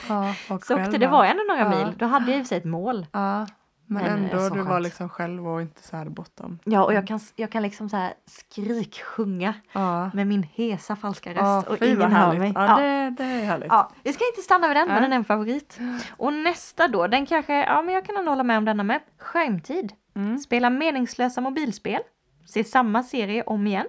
[0.10, 1.70] Ja, och Så åkte det var ändå några Ja.
[1.86, 1.94] mil.
[1.98, 3.06] Då hade jag i och för sig ett mål.
[3.12, 3.48] Ja,
[3.86, 4.84] men, Men, eh, ändå du var skönt.
[4.84, 6.60] liksom själv och inte så här bortom.
[6.64, 11.34] Ja, och jag kan, jag kan liksom så här skriksjunga Ja, med min hesa falska
[11.34, 12.52] röst och ingen hör mig.
[12.56, 12.76] Ja.
[12.80, 13.68] Det, det är härligt.
[13.70, 15.80] Ja, vi ska inte stanna vid den, men den är en favorit.
[16.18, 19.00] Och nästa då, den kanske, ja men jag kan hålla med om denna med.
[19.20, 19.94] Skärmtid.
[20.16, 20.40] Mm.
[20.40, 22.02] Spela meningslösa mobilspel.
[22.46, 23.86] Se samma serie om igen.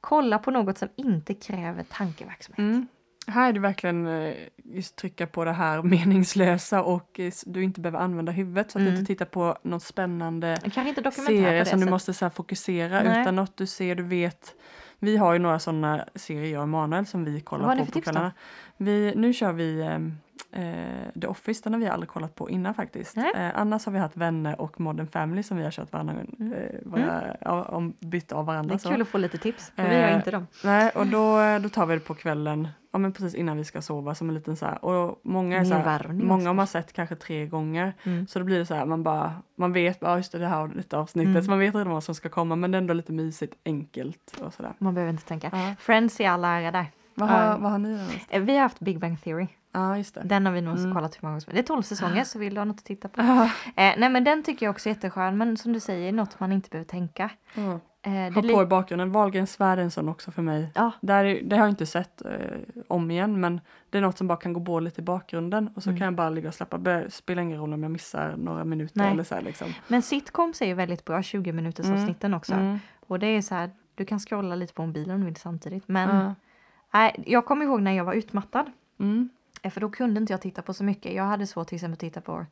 [0.00, 2.58] Kolla på något som inte kräver tankeverksamhet.
[2.58, 2.86] Mm.
[3.30, 5.82] Här är det verkligen eh, just trycka på det här
[6.22, 8.94] meningslösa och eh, du inte behöver använda huvudet så att Mm.
[8.94, 10.58] du inte tittar på något spännande
[11.12, 13.20] serie som du måste så fokusera Nej.
[13.20, 14.54] utan något du ser, du vet.
[14.98, 18.32] Vi har ju några sådana serier, jag och Emanuel, som vi kollar på på kvällarna.
[18.76, 20.18] Vi, nu kör vi ehm,
[20.52, 23.16] eh, The Office, den har vi aldrig kollat på innan faktiskt.
[23.16, 26.52] Eh, annars har vi haft Vänner och Modern Family som vi har kört varandra, Mm.
[26.52, 28.74] eh, våra, ja, om, bytt av Det varandra.
[28.74, 28.88] är så.
[28.90, 30.46] kul att få lite tips, för vi har Eh, inte dem.
[30.64, 33.82] Nej, och då, då tar vi det på kvällen, ja men precis innan vi ska
[33.82, 36.46] sova som en liten så här, och många är så här, många också.
[36.46, 38.26] har man sett kanske tre gånger, Mm.
[38.26, 40.68] så då blir det så här, man bara, man vet, ja just det, det här
[40.76, 41.42] lite avsnittet, Mm.
[41.42, 44.40] så man vet redan vad som ska komma, men det är ändå lite mysigt, enkelt
[44.44, 44.72] och sådär.
[44.78, 45.50] Man behöver inte tänka.
[45.52, 45.74] Ja.
[45.78, 46.86] Friends i all ära där.
[47.14, 47.56] Vad har, Ja.
[47.60, 48.36] vad har ni då?
[48.36, 49.46] Eh, Vi har haft Big Bang Theory.
[49.72, 50.20] Ja, just det.
[50.24, 50.94] Den har vi nog Mm.
[50.94, 51.52] kollat hur många gånger.
[51.52, 53.20] Det är 12 säsonger så vill du ha något att titta på.
[53.20, 56.52] Eh, nej men den tycker jag också är jätteskön men som du säger något man
[56.52, 57.30] inte behöver tänka.
[57.54, 57.80] Ja.
[58.02, 59.12] Eh, Ha på i bakgrunden.
[59.12, 60.72] Wahlgrens sån också för mig.
[60.74, 60.90] Ja.
[61.00, 62.30] Där, är- det har jag inte sett eh,
[62.88, 63.60] om igen men
[63.90, 65.98] det är något som bara kan gå på lite i bakgrunden och så Mm.
[65.98, 66.78] kan jag bara ligga och slappa.
[66.78, 69.10] Det spelar ingen roll om jag missar några minuter Nej.
[69.12, 69.74] eller så här liksom.
[69.88, 71.98] Men sitcoms är ju väldigt bra, 20 minuters Mm.
[72.00, 72.52] avsnitten också.
[72.54, 72.78] Mm.
[73.06, 75.88] Och det är så här, du kan scrolla lite på mobilen om du vill samtidigt.
[75.88, 76.34] Men
[76.92, 78.66] nej, jag kommer ihåg när jag var utmattad.
[79.62, 81.12] Eh, För då kunde inte jag titta på så mycket.
[81.14, 82.46] Jag hade svårt till exempel att titta på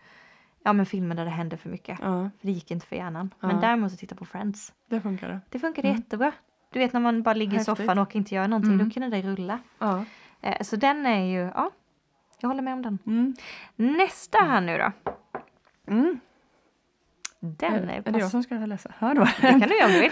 [0.64, 1.98] ja, men filmer där det hände för mycket.
[2.02, 3.34] ja, För det gick inte för hjärnan.
[3.40, 3.46] Ja.
[3.46, 4.72] Men däremot att titta på Friends.
[4.88, 5.59] det funkar det.
[5.59, 6.00] Funkade Mm.
[6.00, 6.32] jättebra.
[6.72, 7.76] Du vet när man bara ligger i Häftigt.
[7.78, 8.72] soffan och inte gör någonting.
[8.72, 8.88] Mm.
[8.88, 9.59] Då kunde det rulla.
[9.78, 10.04] Ja.
[10.40, 11.70] Eh, Så den är ju, ja.
[12.40, 12.98] Jag håller med om den.
[13.06, 13.34] Mm.
[13.76, 15.12] Nästa här nu då.
[15.92, 16.20] Mm.
[17.41, 18.30] Den är, är, är det jag pass...
[18.30, 18.93] som ska läsa?
[18.99, 20.11] Hör du vad Det kan du göra om du vill.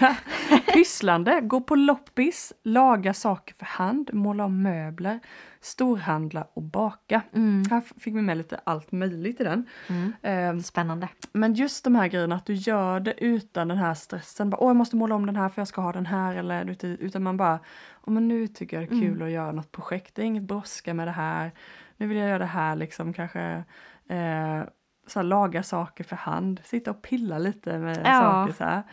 [0.73, 5.19] Pysslande, gå på loppis, laga saker för hand, måla om möbler,
[5.61, 7.21] storhandla och baka.
[7.33, 7.63] Mm.
[7.71, 9.65] Här fick vi med lite allt möjligt i den.
[9.89, 10.13] Mm.
[10.21, 11.07] Ehm, Spännande.
[11.31, 14.49] men just de här grejerna, att du gör det utan den här stressen.
[14.49, 16.35] Bara, Åh, jag måste måla om den här för jag ska ha den här.
[16.35, 17.59] Eller, utan man bara,
[18.05, 19.27] Åh, men nu tycker jag det är kul Mm.
[19.27, 20.15] att göra något projekt.
[20.15, 21.51] Det är inget brådska med det här.
[21.97, 23.63] Nu vill jag göra det här liksom kanske.
[24.09, 24.61] Eh,
[25.07, 26.59] så här, laga saker för hand.
[26.63, 28.21] Sitta och pilla lite med Ja.
[28.21, 28.83] saker så här.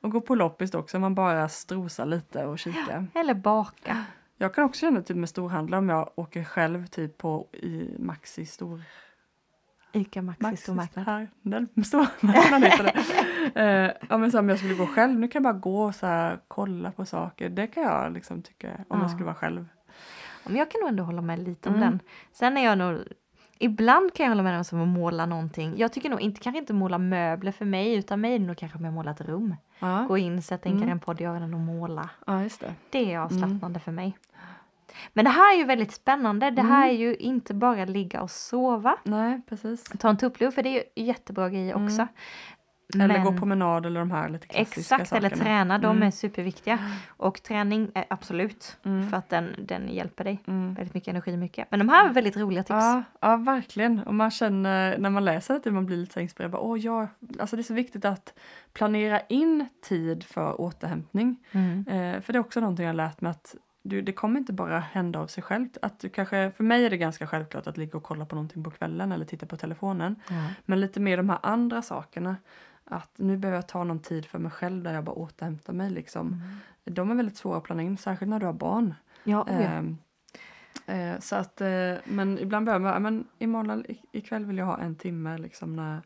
[0.00, 3.06] Och gå på loppis också, man bara strosar lite och kika.
[3.14, 4.04] Eller baka.
[4.36, 8.46] Jag kan också känna typ med storhandlar om jag åker själv typ på i Maxi
[8.46, 8.82] stor
[9.92, 11.04] Ica Maxi Maxi stormarknad.
[11.04, 11.68] stormarknad.
[11.86, 13.60] Stormarknad heter det.
[13.60, 15.94] Eh, ja men så om jag skulle gå själv, nu kan jag bara gå och
[15.94, 17.48] så här, kolla på saker.
[17.48, 19.00] Det kan jag liksom tycka om Ja.
[19.00, 19.66] jag skulle vara själv.
[20.46, 21.88] Men jag kan nog ändå hålla med lite om Mm.
[21.90, 22.00] den.
[22.32, 22.98] Sen är jag nog
[23.62, 25.74] Ibland kan jag hålla med som att måla någonting.
[25.76, 28.56] Jag tycker nog inte, kanske inte måla möbler för mig utan mig är det nog
[28.56, 29.54] kanske mer måla ett rum.
[29.78, 30.78] Ja, Gå in, sätta Mm.
[30.82, 30.92] mm.
[30.92, 32.10] en podd i öronen och måla.
[32.26, 32.74] ja just det.
[32.90, 34.18] Det är avslappnande för mig.
[35.12, 36.50] Men det här är ju väldigt spännande.
[36.50, 38.96] Det här är ju inte bara ligga och sova.
[39.04, 39.84] Nej precis.
[39.84, 41.84] Ta en tupplur för det är ju jättebra grejer Mm.
[41.84, 42.06] också.
[42.94, 45.44] Eller Men- gå promenad eller de här lite klassiska Exakt, eller sakerna.
[45.44, 45.78] träna.
[45.78, 46.02] De Mm.
[46.06, 46.78] är superviktiga.
[47.08, 48.76] Och träning är absolut.
[48.84, 49.10] Mm.
[49.10, 50.40] För att den, den hjälper dig.
[50.46, 50.74] Mm.
[50.74, 51.66] Väldigt mycket energi mycket.
[51.70, 52.70] Men de här är väldigt roliga tips.
[52.70, 54.00] Ja, ja, verkligen.
[54.02, 56.52] Och man känner när man läser det, man blir lite inspirerad.
[56.52, 57.08] Bara, Åh, ja.
[57.40, 58.34] alltså det är så viktigt att
[58.72, 61.36] planera in tid för återhämtning.
[61.52, 61.78] Mm.
[61.88, 64.52] Eh, för det är också någonting jag har lärt mig att du, det kommer inte
[64.52, 65.76] bara hända av sig självt.
[65.82, 68.64] Att du kanske, för mig är det ganska självklart att ligga och kolla på någonting
[68.64, 70.16] på kvällen eller titta på telefonen.
[70.64, 72.36] Men lite mer de här andra sakerna.
[72.90, 75.90] Att nu behöver jag ta någon tid för mig själv där jag bara återhämtar mig.
[75.90, 76.26] Liksom.
[76.26, 76.94] Mm.
[76.96, 78.94] De är väldigt svåra att planera in, särskilt när du har barn.
[79.24, 79.60] Ja, oh ja.
[79.60, 79.96] Ehm,
[80.86, 84.78] eh, så att, eh, men ibland behöver man, ja, men imorgon, ikväll vill jag ha
[84.78, 86.00] en timme liksom när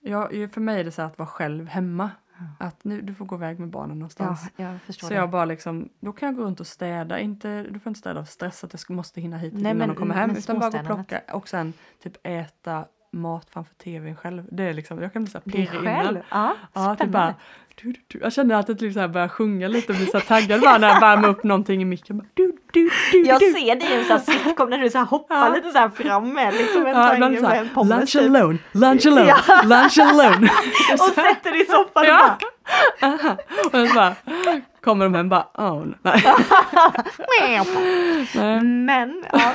[0.00, 2.10] jag, för mig är det så att vara själv hemma.
[2.58, 4.50] Att nu, du får gå iväg med barnen ja, någonstans.
[4.56, 5.20] jag förstår Så det.
[5.20, 8.20] jag bara liksom, då kan jag gå runt och städa, inte, du får inte städa
[8.20, 10.30] av stress att jag ska- måste hinna hit Nej, innan men- de kommer hem.
[10.30, 14.42] Utan bara gå och plocka och sen typ äta mat framför tvn själv.
[14.50, 16.18] Det är liksom, jag kan bli så här pirrig innan.
[16.30, 17.34] Ja, Ja, typ bara,
[17.82, 18.18] du, du, du.
[18.18, 20.60] Jag känner att det typ så här börjar sjunga lite och blir så här taggad
[20.60, 22.18] bara när jag värmer upp någonting i micken.
[22.18, 23.52] Bara, du, du, du, Jag du.
[23.52, 25.48] ser dig i en sån här sitcom när du så här hoppar Ja.
[25.54, 28.22] lite så här fram med liksom en Ja, ibland med så en här, lunch typ.
[28.22, 29.62] alone, lunch alone, Ja.
[29.64, 30.50] lunch alone.
[30.92, 32.36] och sätter dig i soffan Ja.
[33.00, 33.36] och Aha.
[33.64, 34.14] och så bara
[34.84, 36.20] kommer de hem bara, oh, bara
[37.40, 37.60] nej.
[38.62, 39.52] Men, ja.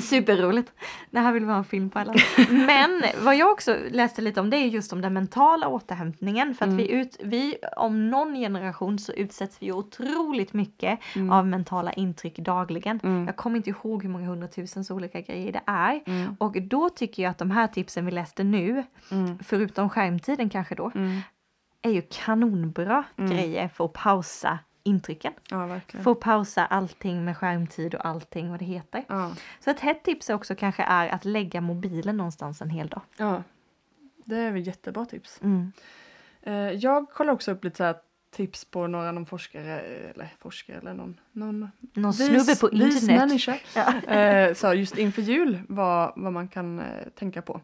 [0.00, 0.72] Superroligt.
[1.10, 2.14] Det här vill vi ha en film på alla.
[2.50, 6.54] Men vad jag också läste lite om det är just om den mentala återhämtningen.
[6.54, 6.76] För att Mm.
[6.76, 11.30] vi, ut, vi, om någon generation så utsätts vi otroligt mycket Mm.
[11.30, 13.00] av mentala intryck dagligen.
[13.02, 13.26] Mm.
[13.26, 16.00] Jag kommer inte ihåg hur många hundratusens olika grejer det är.
[16.06, 16.36] Mm.
[16.38, 19.38] Och då tycker jag att de här tipsen vi läste nu, Mm.
[19.44, 21.20] förutom skärmtiden kanske då, Mm.
[21.82, 25.32] är ju kanonbra grejer för att pausa intrycken.
[25.50, 25.80] Ja.
[26.04, 29.04] Få pausa allting med skärmtid och allting vad det heter.
[29.08, 29.32] Ja.
[29.60, 33.00] Så ett hett tips också kanske är att lägga mobilen någonstans en hel dag.
[33.16, 33.42] ja,
[34.24, 35.40] det är väl jättebra tips.
[35.42, 35.72] Mm.
[36.42, 37.96] Eh, jag kollar också upp lite så här
[38.30, 43.20] tips på några någon forskare, eller forskare eller någon, någon Någon vis- snubbe på internet.
[43.20, 43.58] människa.
[43.74, 44.14] Ja.
[44.14, 46.84] Eh, så just inför jul vad, vad man kan eh,
[47.18, 47.60] tänka på.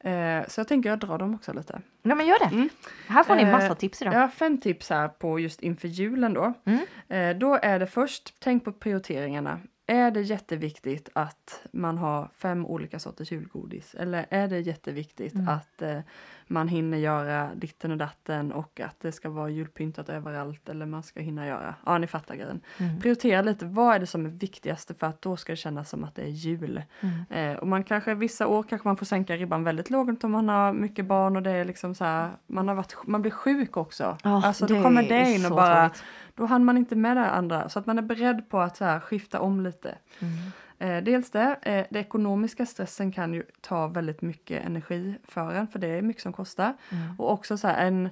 [0.00, 1.80] Eh, så jag tänker jag drar dem också lite.
[2.02, 2.54] ja men gör det.
[2.54, 2.68] Mm.
[3.08, 4.14] Här får ni Eh, massa tips idag.
[4.14, 6.52] Jag har fem tips här på just inför julen då.
[6.64, 6.80] Mm.
[7.08, 9.60] Eh, då är det först, tänk på prioriteringarna.
[9.90, 13.94] Är det jätteviktigt att man har fem olika sorters julgodis?
[13.94, 15.48] Eller är det jätteviktigt Mm.
[15.48, 15.98] att eh,
[16.46, 21.02] man hinner göra ditten och datten och att det ska vara julpyntat överallt eller man
[21.02, 21.74] ska hinna göra?
[21.86, 22.60] Ja, ni fattar grejen.
[22.78, 23.00] Mm.
[23.00, 26.04] Prioritera lite, vad är det som är viktigast för att då ska det kännas som
[26.04, 26.82] att det är jul.
[27.00, 27.52] Mm.
[27.52, 30.48] Eh, och man kanske vissa år kanske man får sänka ribban väldigt lågt om man
[30.48, 33.76] har mycket barn och det är liksom så här, man har varit, man blir sjuk
[33.76, 34.16] också.
[34.22, 36.04] Ja, alltså då kommer det in och bara, tråkigt.
[36.38, 37.68] Då hann man inte med det andra.
[37.68, 39.98] Så att man är beredd på att så här, skifta om lite.
[40.18, 40.34] Mm.
[40.78, 45.68] Eh, dels det, eh, den ekonomiska stressen kan ju ta väldigt mycket energi för en,
[45.68, 46.74] för det är mycket som kostar.
[46.90, 47.20] Mm.
[47.20, 48.08] Och också så här, en,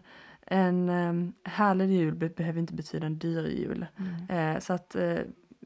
[0.46, 3.86] en um, härlig jul be- behöver inte betyda en dyr jul.
[3.98, 4.54] Mm.
[4.54, 5.18] Eh, så att eh,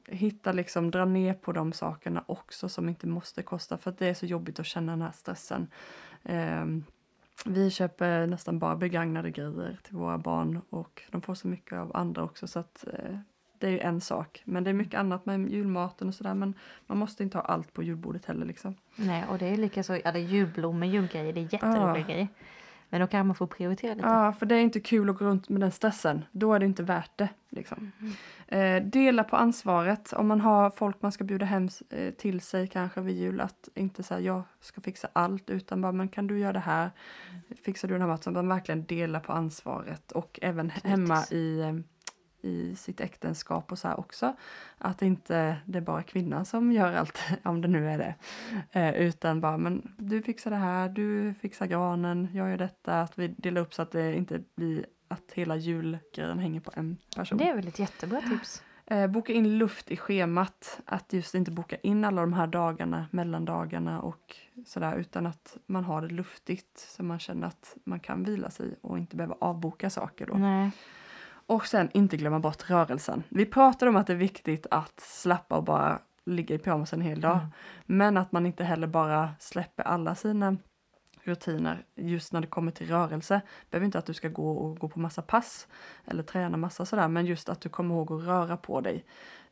[0.07, 4.07] hitta liksom, dra ner på de sakerna också som inte måste kosta för att det
[4.07, 5.67] är så jobbigt att känna den här stressen.
[6.25, 6.85] Ehm,
[7.45, 11.97] vi köper nästan bara begagnade grejer till våra barn och de får så mycket av
[11.97, 13.17] andra också så att eh,
[13.59, 14.43] det är ju en sak.
[14.45, 16.55] Men det är mycket annat med julmaten och sådär men
[16.87, 18.75] man måste inte ha allt på julbordet heller liksom.
[18.97, 22.07] Nej, och det är lika så, ja det är julblommor, julgrejer, det är jätteroliga Ja.
[22.07, 22.29] grejer.
[22.91, 24.09] Men då kan man få prioritera lite.
[24.09, 26.25] Ja, för det är inte kul att gå runt med den stressen.
[26.33, 27.29] Då är det inte värt det.
[27.49, 27.93] Liksom.
[28.47, 30.13] Eh, dela på ansvaret.
[30.13, 33.41] Om man har folk man ska bjuda hem eh, till sig kanske vid jul.
[33.41, 36.91] Att inte säga jag ska fixa allt utan bara men kan du göra det här?
[37.65, 38.33] Fixar du den här maten?
[38.33, 40.91] Man verkligen dela på ansvaret och även Precis.
[40.91, 41.73] hemma i, eh,
[42.43, 44.37] i sitt äktenskap och så här också.
[44.79, 48.15] Att inte det är bara kvinnan som gör allt, om det nu är det.
[48.73, 53.01] Eh, utan bara, men du fixar det här, du fixar granen, jag gör detta.
[53.01, 56.97] Att vi delar upp så att det inte blir att hela julgrejen hänger på en
[57.17, 57.39] person.
[57.39, 58.63] Det är väl ett jättebra tips.
[58.87, 60.81] Eh, boka in luft i schemat.
[60.85, 64.37] Att just inte boka in alla de här dagarna, mellandagarna och
[64.67, 64.97] sådär.
[64.97, 68.99] Utan att man har det luftigt så man känner att man kan vila sig och
[68.99, 70.35] inte behöva avboka saker då.
[70.35, 70.71] Nej.
[71.51, 73.23] Och sen inte glömma bort rörelsen.
[73.29, 77.01] Vi pratade om att det är viktigt att slappa och bara ligga i pyjamas en
[77.01, 77.37] hel dag.
[77.37, 77.51] Mm.
[77.87, 80.57] Men att man inte heller bara släpper alla sina
[81.23, 83.41] rutiner just när det kommer till rörelse.
[83.71, 85.69] behöver inte att du ska gå och gå på massa pass
[86.05, 89.05] eller träna massa sådär men just att du kommer ihåg att röra på dig.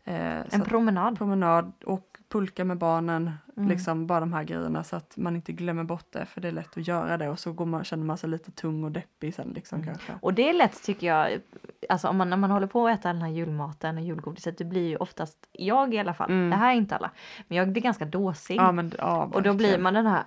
[0.04, 1.18] Eh, En promenad.
[1.18, 3.68] promenad och pulka med barnen, Mm.
[3.68, 6.52] liksom bara de här grejerna så att man inte glömmer bort det för det är
[6.52, 9.34] lätt att göra det och så går man, känner man sig lite tung och deppig
[9.34, 9.88] sen liksom Mm.
[9.88, 10.12] kanske.
[10.22, 11.40] Och det är lätt tycker jag,
[11.88, 14.64] alltså om man, när man håller på att äta den här julmaten och julgodiset, det
[14.64, 16.50] blir ju oftast, jag i alla fall, Mm.
[16.50, 17.10] det här är inte alla,
[17.48, 18.56] men jag blir ganska dåsig.
[18.56, 20.24] Ja men ja, och då blir man den här,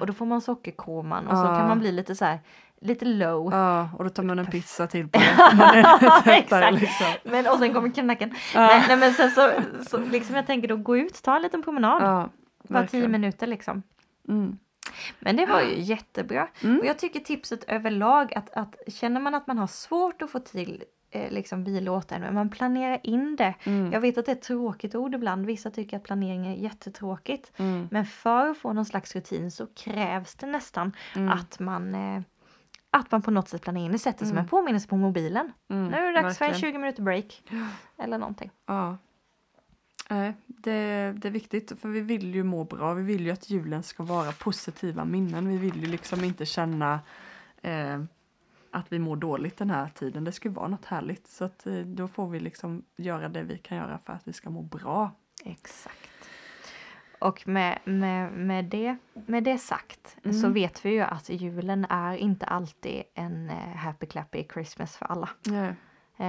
[0.00, 1.56] och då får man sockerkoman och så Ja.
[1.56, 2.38] kan man bli lite så här,
[2.80, 3.52] lite low.
[3.52, 5.34] Ja, och då tar man en pizza till på det.
[5.56, 7.06] Man är liksom.
[7.24, 8.34] Men och sen kommer knacken.
[8.54, 8.66] Ja.
[8.66, 9.50] Nej, nej men sen så,
[9.88, 12.02] så liksom jag tänker då gå ut, ta en liten promenad.
[12.02, 12.28] Ja,
[12.68, 13.82] Bara tio minuter liksom.
[14.28, 14.58] Mm.
[15.20, 16.48] Men det var ju jättebra.
[16.62, 16.78] Mm.
[16.80, 20.38] Och jag tycker tipset överlag att, att känner man att man har svårt att få
[20.38, 23.54] till eh, liksom och återhämtning, man planerar in det.
[23.64, 23.92] Mm.
[23.92, 27.52] Jag vet att det är ett tråkigt ord ibland, vissa tycker att planering är jättetråkigt.
[27.56, 27.88] Mm.
[27.90, 31.28] Men för att få någon slags rutin så krävs det nästan Mm.
[31.28, 32.22] att man eh,
[32.90, 34.42] att man på något sätt planerar in det, sätter som Mm.
[34.44, 35.52] en påminnelse på mobilen.
[35.68, 35.88] Mm.
[35.88, 36.72] Nu är det dags för en verkligen.
[36.72, 37.42] 20 minuter break.
[37.98, 38.50] Eller någonting.
[38.66, 38.96] Ja.
[40.10, 42.94] Nej, det, det är viktigt för vi vill ju må bra.
[42.94, 45.48] Vi vill ju att julen ska vara positiva minnen.
[45.48, 47.00] Vi vill ju liksom inte känna
[47.62, 48.02] eh,
[48.70, 50.24] att vi mår dåligt den här tiden.
[50.24, 51.26] Det ska ju vara något härligt.
[51.28, 54.32] Så att, eh, då får vi liksom göra det vi kan göra för att vi
[54.32, 55.10] ska må bra.
[55.44, 56.08] Exakt.
[57.18, 58.96] Och med, med, med, det,
[59.26, 60.36] med det sagt Mm.
[60.40, 65.06] så vet vi ju att julen är inte alltid en eh, happy clappy Christmas för
[65.06, 65.28] alla.
[65.46, 65.74] Nej.
[66.16, 66.26] Eh,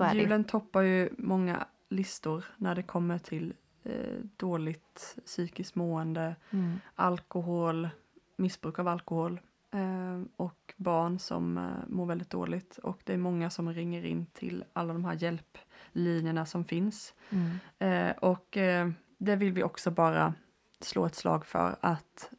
[0.00, 0.20] är det.
[0.20, 3.54] Julen toppar ju många listor när det kommer till
[3.84, 3.92] eh,
[4.36, 6.80] dåligt psykiskt mående, Mm.
[6.94, 7.88] alkohol,
[8.36, 12.78] missbruk av alkohol eh, och barn som eh, mår väldigt dåligt.
[12.78, 17.14] Och det är många som ringer in till alla de här hjälplinjerna som finns.
[17.30, 17.58] Mm.
[17.78, 18.90] Eh, och eh,
[19.24, 20.34] det vill vi också bara
[20.80, 22.30] slå ett slag för att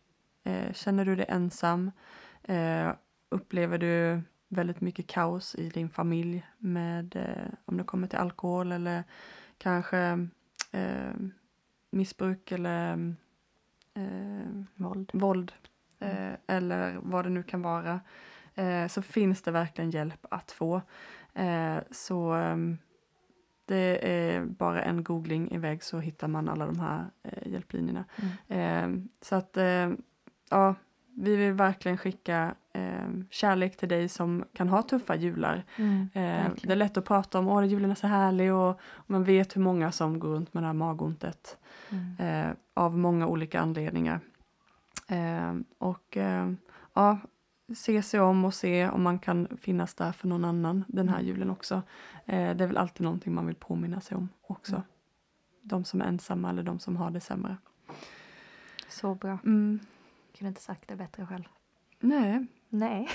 [0.43, 1.91] eh, känner du dig ensam,
[2.43, 2.91] eh,
[3.29, 8.71] upplever du väldigt mycket kaos i din familj med eh, om det kommer till alkohol
[8.71, 9.03] eller
[9.57, 10.27] kanske
[10.71, 11.13] eh,
[11.91, 13.15] missbruk eller
[13.93, 15.11] eh, Våld.
[15.13, 15.53] våld
[15.99, 18.01] eh, eller vad det nu kan vara
[18.55, 20.81] eh, så finns det verkligen hjälp att få.
[21.91, 22.77] Så ehm,
[23.65, 28.05] det är bara en googling iväg så hittar man alla de här eh, hjälplinjerna.
[28.47, 28.99] Mm.
[28.99, 29.89] Eh, så att eh,
[30.49, 30.75] ja,
[31.15, 35.63] vi vill verkligen skicka eh, kärlek till dig som kan ha tuffa jular.
[35.75, 36.09] Mm.
[36.13, 39.23] Eh, det är lätt att prata om, åh julen är så härlig och, och man
[39.23, 41.57] vet hur många som går runt med det här magontet
[41.89, 42.15] Mm.
[42.49, 44.19] eh, av många olika anledningar.
[45.77, 46.17] Och
[46.93, 47.19] ja,
[47.75, 51.15] se sig om och se om man kan finnas där för någon annan den här
[51.19, 51.27] Mm.
[51.27, 51.75] julen också.
[52.25, 54.75] Eh, det är väl alltid någonting man vill påminna sig om också.
[54.75, 54.87] Mm.
[55.61, 57.57] De som är ensamma eller de som har det sämre.
[58.87, 59.37] Så bra.
[59.45, 59.79] Mm.
[60.37, 61.43] Kunde inte sagt det bättre själv.
[61.99, 63.07] Nej, Nej.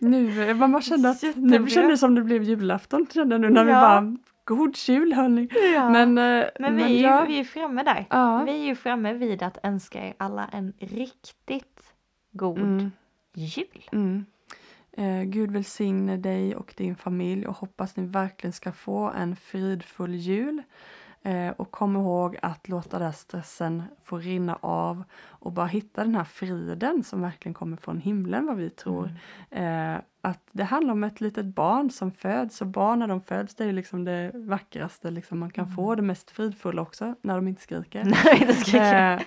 [0.00, 1.58] nu, man bara kände att Jättebra.
[1.58, 3.80] nu kände det som det blev julafton kände nu när vi Ja.
[3.80, 5.48] bara God jul hörni!
[5.74, 5.90] ja.
[5.90, 8.06] Men, eh, Men vi, är ju, vi är framme där.
[8.10, 8.42] ja.
[8.44, 11.92] Vi är ju framme vid att önska er alla en riktigt
[12.32, 12.90] god Mm.
[13.34, 13.88] Jul.
[13.92, 14.24] Mm.
[14.92, 20.14] Eh, Gud välsigne dig och din familj och hoppas ni verkligen ska få en fridfull
[20.14, 20.62] jul.
[21.22, 26.14] Eh, och kom ihåg att låta den stressen få rinna av och bara hitta den
[26.14, 29.14] här friden som verkligen kommer från himlen vad vi tror.
[29.50, 29.94] Mm.
[29.94, 33.54] Eh, att det handlar om ett litet barn som föds och barn när de föds
[33.54, 35.76] det är liksom det vackraste liksom man kan Mm.
[35.76, 38.04] få, det mest fridfulla också när de inte skriker.
[38.24, 39.12] Nej, ska jag.
[39.14, 39.20] Eh,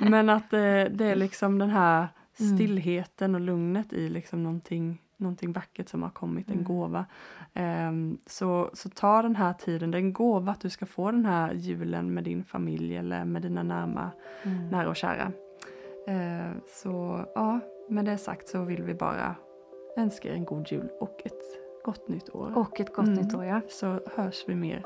[0.00, 0.58] men att eh,
[0.90, 2.08] det är liksom den här.
[2.34, 6.64] Stillheten och lugnet i liksom någonting, någonting vackert som har kommit, en Mm.
[6.64, 7.06] gåva.
[7.54, 11.10] Ehm, så, så ta den här tiden, det är en gåva att du ska få
[11.10, 14.10] den här julen med din familj eller med dina närma,
[14.42, 14.68] Mm.
[14.68, 15.32] nära och kära.
[16.06, 19.34] Eh, så ja, med det sagt så vill vi bara
[19.96, 21.42] önska er en god jul och ett
[21.84, 22.52] gott nytt år.
[22.58, 23.18] Och ett gott Mm.
[23.24, 23.60] nytt år ja.
[23.68, 24.84] Så hörs vi mer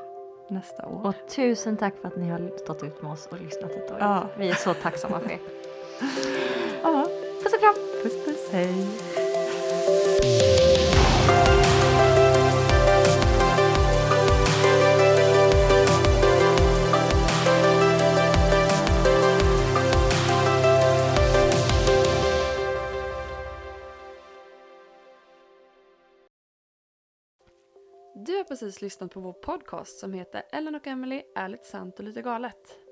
[0.49, 1.05] nästa år.
[1.05, 3.97] Och tusen tack för att ni har stått ut med oss och lyssnat ett år.
[3.99, 4.23] Ja.
[4.37, 5.39] Vi är så tacksamma för er.
[6.83, 7.05] Ja,
[7.49, 7.75] Puss och kram!
[8.03, 8.85] puss puss, hej!
[28.25, 32.05] Du har precis lyssnat på vår podcast som heter Ellen och Emily ärligt sant och
[32.05, 32.88] lite galet.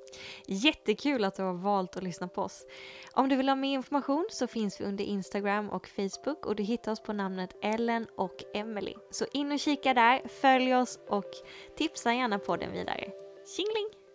[0.47, 2.65] Jättekul att du har valt att lyssna på oss.
[3.13, 6.63] Om du vill ha mer information så finns vi under Instagram och Facebook och du
[6.63, 8.93] hittar oss på namnet Ellen och Emily.
[9.11, 11.31] Så in och kika där, följ oss och
[11.77, 13.11] tipsa gärna på den vidare.
[13.55, 14.06] Tjingeling!